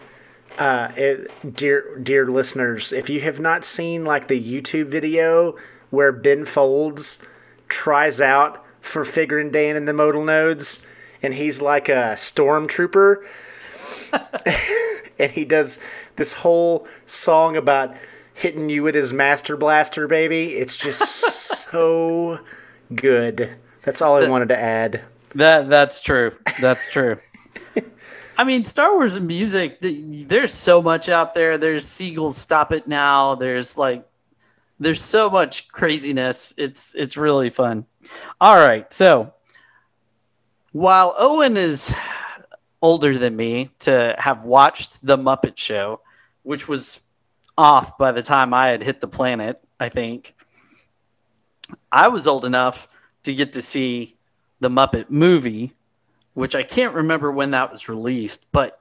[0.57, 5.57] uh, it, dear dear listeners, if you have not seen like the YouTube video
[5.89, 7.19] where Ben Folds
[7.67, 10.79] tries out for Figrin D'an in the Modal Nodes,
[11.21, 13.17] and he's like a stormtrooper,
[15.19, 15.79] and he does
[16.15, 17.93] this whole song about
[18.33, 20.55] hitting you with his Master Blaster, baby.
[20.55, 21.01] It's just
[21.69, 22.39] so
[22.93, 23.57] good.
[23.83, 25.01] That's all I wanted to add.
[25.35, 26.35] That that's true.
[26.59, 27.17] That's true.
[28.37, 29.77] I mean, Star Wars and music.
[29.81, 31.57] There's so much out there.
[31.57, 33.35] There's Seagulls Stop It Now.
[33.35, 34.05] There's like,
[34.79, 36.53] there's so much craziness.
[36.57, 37.85] It's it's really fun.
[38.39, 39.33] All right, so
[40.71, 41.93] while Owen is
[42.81, 46.01] older than me to have watched the Muppet Show,
[46.43, 46.99] which was
[47.61, 50.35] off by the time I had hit the planet, I think
[51.91, 52.87] I was old enough
[53.23, 54.17] to get to see
[54.59, 55.73] the Muppet movie,
[56.33, 58.79] which I can't remember when that was released, but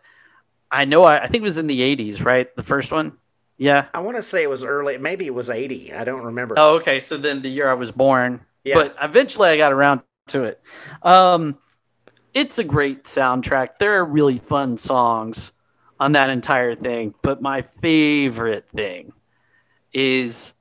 [0.71, 2.55] I know I, I think it was in the 80s, right?
[2.55, 3.13] The first one?
[3.59, 3.87] Yeah.
[3.93, 4.97] I want to say it was early.
[4.99, 5.93] Maybe it was 80.
[5.93, 6.55] I don't remember.
[6.57, 7.01] Oh, okay.
[7.01, 8.41] So then the year I was born.
[8.65, 8.75] Yeah.
[8.75, 10.63] But eventually I got around to it.
[11.03, 11.59] Um,
[12.33, 13.79] it's a great soundtrack.
[13.79, 15.53] There are really fun songs
[16.01, 17.15] on that entire thing.
[17.23, 19.13] But my favorite thing
[19.93, 20.55] is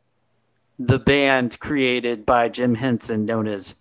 [0.77, 3.75] the band created by Jim Henson known as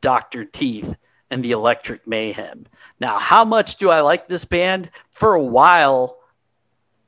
[0.00, 0.44] Dr.
[0.44, 0.94] Teeth
[1.30, 2.66] and the Electric Mayhem.
[3.00, 4.90] Now, how much do I like this band?
[5.10, 6.18] For a while,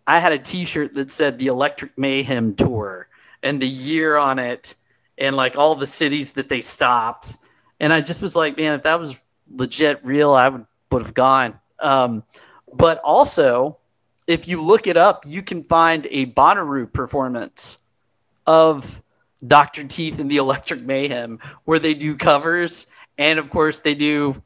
[0.06, 3.08] I had a T-shirt that said the Electric Mayhem tour
[3.42, 4.74] and the year on it,
[5.18, 7.36] and like all the cities that they stopped.
[7.80, 9.20] And I just was like, man, if that was
[9.54, 11.58] legit real, I would would have gone.
[11.80, 12.22] Um,
[12.72, 13.78] but also,
[14.26, 17.78] if you look it up, you can find a Bonnaroo performance
[18.46, 19.02] of
[19.46, 19.84] Dr.
[19.84, 22.86] Teeth and the Electric Mayhem where they do covers,
[23.18, 24.42] and of course they do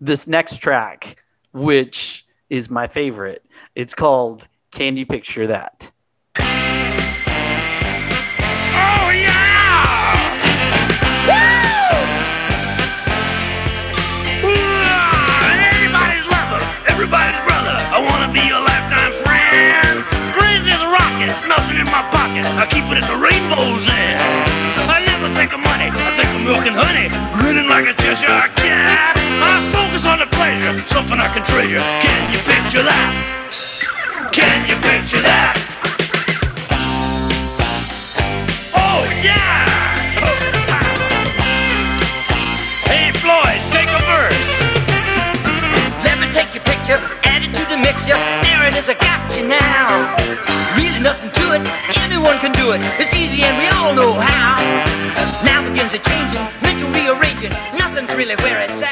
[0.00, 1.16] this next track,
[1.52, 3.44] which is my favorite.
[3.74, 5.90] It's called Can You Picture That?
[31.70, 32.02] Can.
[32.02, 33.14] Can you picture that?
[34.32, 35.54] Can you picture that?
[38.74, 39.70] Oh yeah!
[42.90, 44.50] Hey Floyd, take a verse.
[46.02, 48.18] Let me take your picture, add it to the mixture.
[48.42, 50.10] There it is, I got you now.
[50.74, 51.62] Really nothing to it,
[52.02, 52.82] anyone can do it.
[52.98, 54.58] It's easy and we all know how.
[55.46, 57.54] Now begins a changing, mental rearranging.
[57.78, 58.89] Nothing's really where it's at.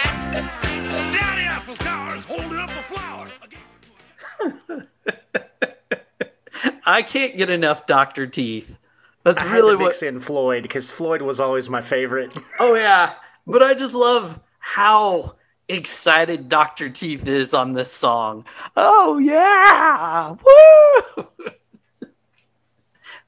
[6.88, 8.74] I can't get enough Doctor Teeth.
[9.22, 9.84] That's I had really to what.
[9.88, 12.32] mix in Floyd because Floyd was always my favorite.
[12.58, 13.12] Oh yeah,
[13.46, 15.36] but I just love how
[15.68, 18.46] excited Doctor Teeth is on this song.
[18.74, 20.30] Oh yeah,
[21.26, 21.50] woo!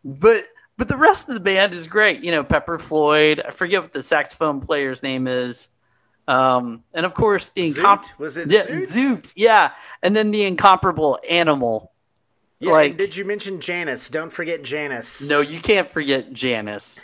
[0.05, 0.47] but
[0.79, 2.25] but the rest of the band is great.
[2.25, 3.43] You know, Pepper Floyd.
[3.47, 5.69] I forget what the saxophone player's name is.
[6.27, 8.19] Um, and of course the incomp- Zoot?
[8.19, 9.21] Was it yeah, Zoot?
[9.21, 9.33] Zoot?
[9.37, 11.93] Yeah, and then the incomparable Animal.
[12.61, 14.11] Yeah, Like- did you mention Janice?
[14.11, 15.27] Don't forget Janice.
[15.29, 17.01] No, you can't forget Janice.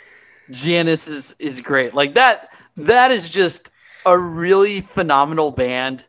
[0.51, 1.93] Janice is is great.
[1.93, 3.71] Like that that is just
[4.05, 6.05] a really phenomenal band,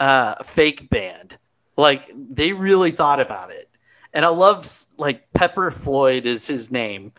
[0.00, 1.36] uh fake band.
[1.76, 3.68] Like they really thought about it.
[4.12, 4.66] And I love
[4.96, 7.12] like Pepper Floyd is his name.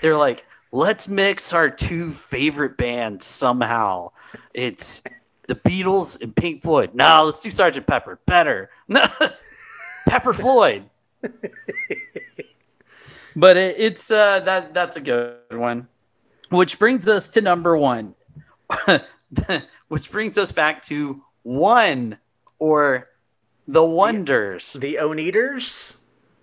[0.00, 4.12] They're like, let's mix our two favorite bands somehow.
[4.54, 5.02] It's
[5.48, 6.94] the Beatles and Pink Floyd.
[6.94, 8.18] No, let's do Sergeant Pepper.
[8.24, 8.70] Better.
[8.88, 9.04] No.
[10.08, 10.84] Pepper Floyd.
[13.36, 15.88] but it, it's uh that that's a good one.
[16.50, 18.14] Which brings us to number one.
[19.88, 22.18] Which brings us back to one
[22.58, 23.08] or
[23.66, 24.74] the wonders.
[24.74, 25.96] The Oneders?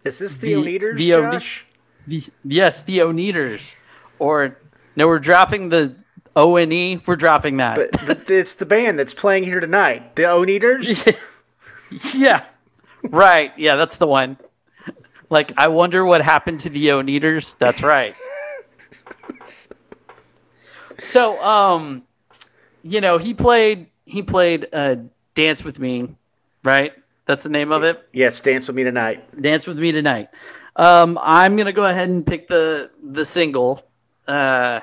[0.03, 1.65] Is this the, The- Oneders, the One- Josh?
[2.07, 3.75] the, yes the oneders.
[4.19, 4.57] Or
[4.95, 5.95] no we're dropping the
[6.35, 7.75] o-n-e we're dropping that.
[7.75, 10.15] But, but it's the band that's playing here tonight.
[10.15, 11.15] The Oneders?
[12.15, 12.45] yeah.
[13.03, 13.51] Right.
[13.57, 14.37] Yeah that's the one
[15.31, 18.13] like i wonder what happened to the oneders that's right
[20.99, 22.03] so um
[22.83, 24.95] you know he played he played uh
[25.33, 26.15] dance with me
[26.63, 26.93] right
[27.25, 29.41] that's the name of it yes, Dance With Me Tonight.
[29.41, 30.29] dance with me tonight
[30.75, 33.83] um i'm gonna go ahead and pick the the single
[34.27, 34.81] uh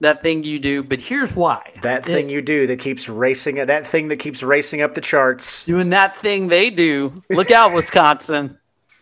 [0.00, 3.86] that thing you do but here's why That thing you do that keeps racing, that
[3.86, 5.64] thing that keeps racing up the charts.
[5.64, 7.14] doing that thing they do.
[7.30, 8.58] Look out, Wisconsin.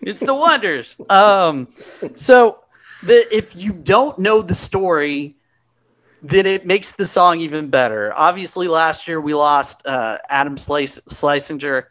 [0.07, 0.97] It's the wonders.
[1.09, 1.69] Um,
[2.15, 2.61] so
[3.03, 5.37] the if you don't know the story,
[6.23, 8.13] then it makes the song even better.
[8.15, 11.89] Obviously, last year we lost uh, Adam Slice, Schlesinger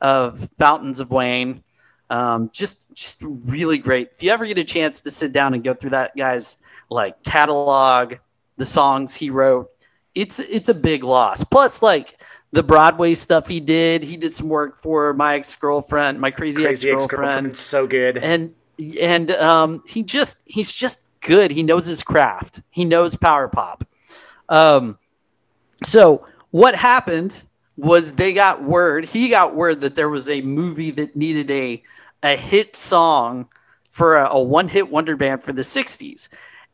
[0.00, 1.62] of Fountains of Wayne.
[2.10, 4.10] Um, just just really great.
[4.12, 6.56] If you ever get a chance to sit down and go through that guy's
[6.90, 8.14] like catalog,
[8.56, 9.70] the songs he wrote,
[10.14, 11.44] it's it's a big loss.
[11.44, 12.17] Plus, like
[12.52, 16.62] the Broadway stuff he did, he did some work for my ex girlfriend, my crazy,
[16.62, 18.16] Crazy ex girlfriend, so good.
[18.18, 18.54] and
[19.00, 21.50] and um, he just he's just good.
[21.50, 22.60] He knows his craft.
[22.70, 23.84] He knows power pop.
[24.48, 24.98] Um,
[25.84, 27.42] so what happened
[27.76, 29.04] was they got word.
[29.04, 31.82] He got word that there was a movie that needed a
[32.22, 33.48] a hit song
[33.90, 36.28] for a, a one hit wonder band for the '60s,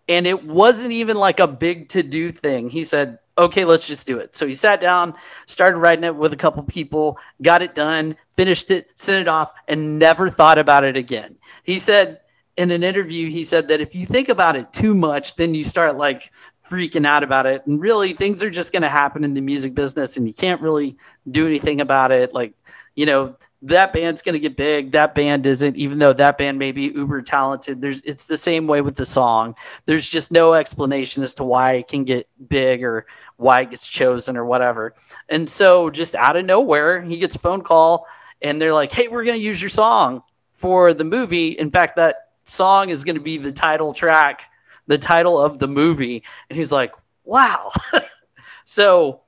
[0.09, 2.70] and it wasn't even like a big to do thing.
[2.70, 5.15] He said, "Okay, let's just do it." So he sat down,
[5.47, 9.52] started writing it with a couple people, got it done, finished it, sent it off,
[9.69, 11.36] and never thought about it again.
[11.62, 12.20] He said
[12.56, 15.65] in an interview, he said that if you think about it too much, then you
[15.65, 16.31] start like
[16.69, 17.66] freaking out about it.
[17.66, 20.61] And really, things are just going to happen in the music business, and you can't
[20.61, 20.97] really
[21.31, 22.32] do anything about it.
[22.32, 22.55] Like,
[22.94, 24.92] you know, that band's going to get big.
[24.92, 27.80] That band isn't, even though that band may be uber talented.
[27.80, 29.54] There's, it's the same way with the song.
[29.86, 33.06] There's just no explanation as to why it can get big or
[33.38, 34.94] why it gets chosen or whatever.
[35.30, 38.06] And so, just out of nowhere, he gets a phone call,
[38.42, 40.22] and they're like, "Hey, we're going to use your song
[40.52, 44.42] for the movie." In fact, that song is going to be the title track,
[44.86, 46.22] the title of the movie.
[46.50, 46.92] And he's like,
[47.24, 47.72] "Wow."
[48.64, 49.22] so,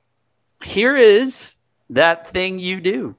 [0.63, 1.55] here is
[1.89, 3.15] that thing you do.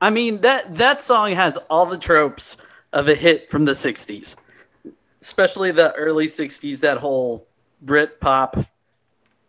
[0.00, 2.56] I mean that that song has all the tropes
[2.92, 4.34] of a hit from the '60s,
[5.20, 6.80] especially the early '60s.
[6.80, 7.46] That whole
[7.82, 8.56] Brit pop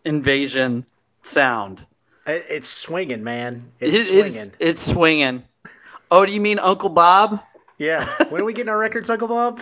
[0.05, 0.85] invasion
[1.21, 1.85] sound.
[2.27, 3.71] It- It's swinging, man.
[3.79, 4.25] It's It- swinging.
[4.25, 5.43] it's it's swinging.
[6.11, 7.41] Oh, do you mean Uncle Bob?
[7.77, 8.05] Yeah.
[8.29, 9.61] When are we getting our records, Uncle Bob?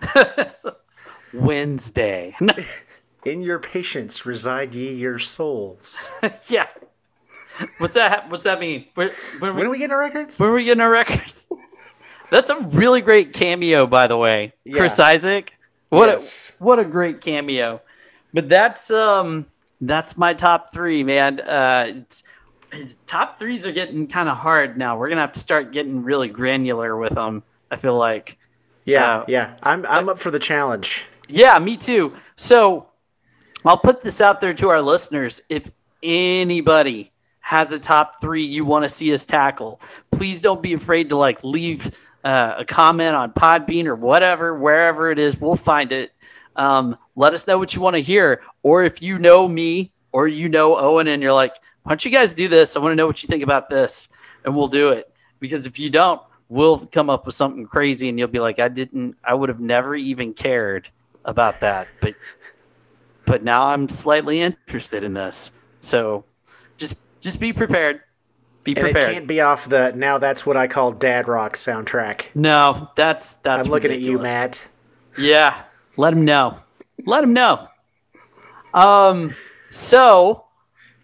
[1.32, 2.34] Wednesday.
[3.24, 6.10] In your patience reside ye your souls.
[6.48, 6.66] yeah.
[7.78, 8.30] What's that?
[8.30, 8.86] What's that mean?
[8.94, 10.38] Where, when, When are we getting our records?
[10.40, 11.46] when are we getting our records?
[12.30, 14.52] That's a really great cameo, by the way.
[14.72, 15.54] Chris Isaak.
[15.90, 16.52] What Yes.
[16.58, 17.80] a what a great cameo.
[18.34, 19.46] But that's um
[19.80, 21.38] that's my top three, man.
[21.40, 22.24] Uh, it's,
[22.72, 24.98] it's, top threes are getting kind of hard now.
[24.98, 27.44] We're gonna have to start getting really granular with them.
[27.70, 28.36] I feel like.
[28.84, 29.54] Yeah, Uh, yeah.
[29.62, 31.06] I'm I'm up for the challenge.
[31.28, 32.12] Yeah, me too.
[32.34, 32.88] So
[33.64, 35.40] I'll put this out there to our listeners.
[35.48, 35.70] If
[36.02, 37.12] anybody
[37.46, 41.16] has a top three you want to see us tackle, please don't be afraid to
[41.16, 45.40] like leave uh, a comment on Podbean or whatever, wherever it is.
[45.40, 46.10] We'll find it.
[46.56, 48.42] Um, let us know what you want to hear.
[48.64, 51.54] Or if you know me or you know Owen and you're like,
[51.84, 52.74] why don't you guys do this?
[52.74, 54.08] I want to know what you think about this.
[54.44, 55.14] And we'll do it.
[55.38, 58.66] Because if you don't, we'll come up with something crazy and you'll be like, I
[58.66, 60.88] didn't, I would have never even cared
[61.24, 61.86] about that.
[62.00, 62.16] But
[63.24, 65.52] but now I'm slightly interested in this.
[65.78, 66.24] So
[66.76, 68.02] just just be prepared.
[68.62, 68.96] Be prepared.
[68.96, 72.26] And it can't be off the now that's what I call dad rock soundtrack.
[72.36, 74.18] no, that's that's I'm looking at you.
[74.18, 74.64] Matt.
[75.18, 75.60] Yeah,
[75.96, 76.58] let him know.
[77.04, 77.66] Let him know.
[78.72, 79.34] Um,
[79.70, 80.44] so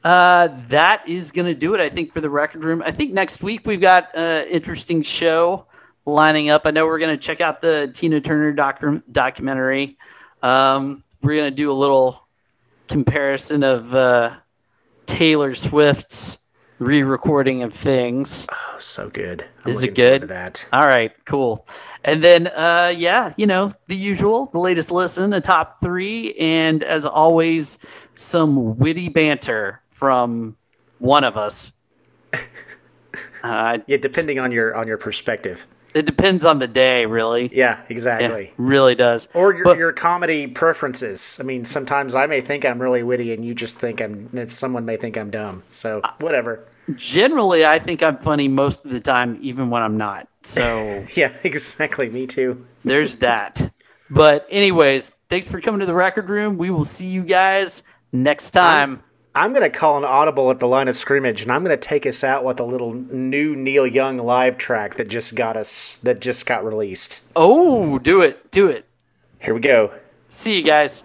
[0.05, 1.81] uh, that is gonna do it.
[1.81, 2.83] I think for the record room.
[2.87, 5.67] I think next week we've got an interesting show
[6.05, 6.63] lining up.
[6.67, 9.99] I know we're gonna check out the Tina Turner docu- documentary.
[10.41, 12.29] Um, we're gonna do a little
[12.89, 14.37] comparison of uh,
[15.07, 16.39] Taylor Swift's
[16.79, 18.47] re-recording of things.
[18.51, 19.45] Oh, so good.
[19.65, 20.23] I'm Is it good?
[20.29, 20.65] That.
[20.73, 21.67] All right, cool.
[22.05, 26.83] And then, uh, yeah, you know, the usual, the latest listen, a top three, and
[26.83, 27.79] as always,
[28.17, 30.57] some witty banter from
[30.99, 31.73] one of us.
[33.43, 35.67] Uh, Yeah, depending on your on your perspective.
[35.95, 37.51] It depends on the day, really.
[37.55, 38.53] Yeah, exactly.
[38.57, 39.29] really does.
[39.35, 41.37] Or your, But- your comedy preferences.
[41.41, 44.51] I mean, sometimes I may think I'm really witty, and you just think I'm.
[44.51, 45.63] Someone may think I'm dumb.
[45.71, 46.65] So whatever.
[46.97, 50.29] Generally, I think I'm funny most of the time, even when I'm not.
[50.43, 52.09] So Yeah, exactly.
[52.11, 52.67] Me too.
[52.85, 53.73] there's that.
[54.11, 56.59] But, anyways, thanks for coming to the record room.
[56.59, 57.83] We will see you guys
[58.13, 59.03] next time.
[59.35, 62.23] I'm gonna call an audible at the line of scrimmage, and I'm gonna take us
[62.23, 66.45] out with a little new Neil Young live track that just got us that just
[66.45, 67.23] got released.
[67.35, 68.51] Oh, do it.
[68.51, 68.85] Do it.
[69.41, 69.91] Here we go.
[70.29, 71.03] See you guys.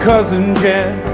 [0.00, 1.09] Cousin Jed,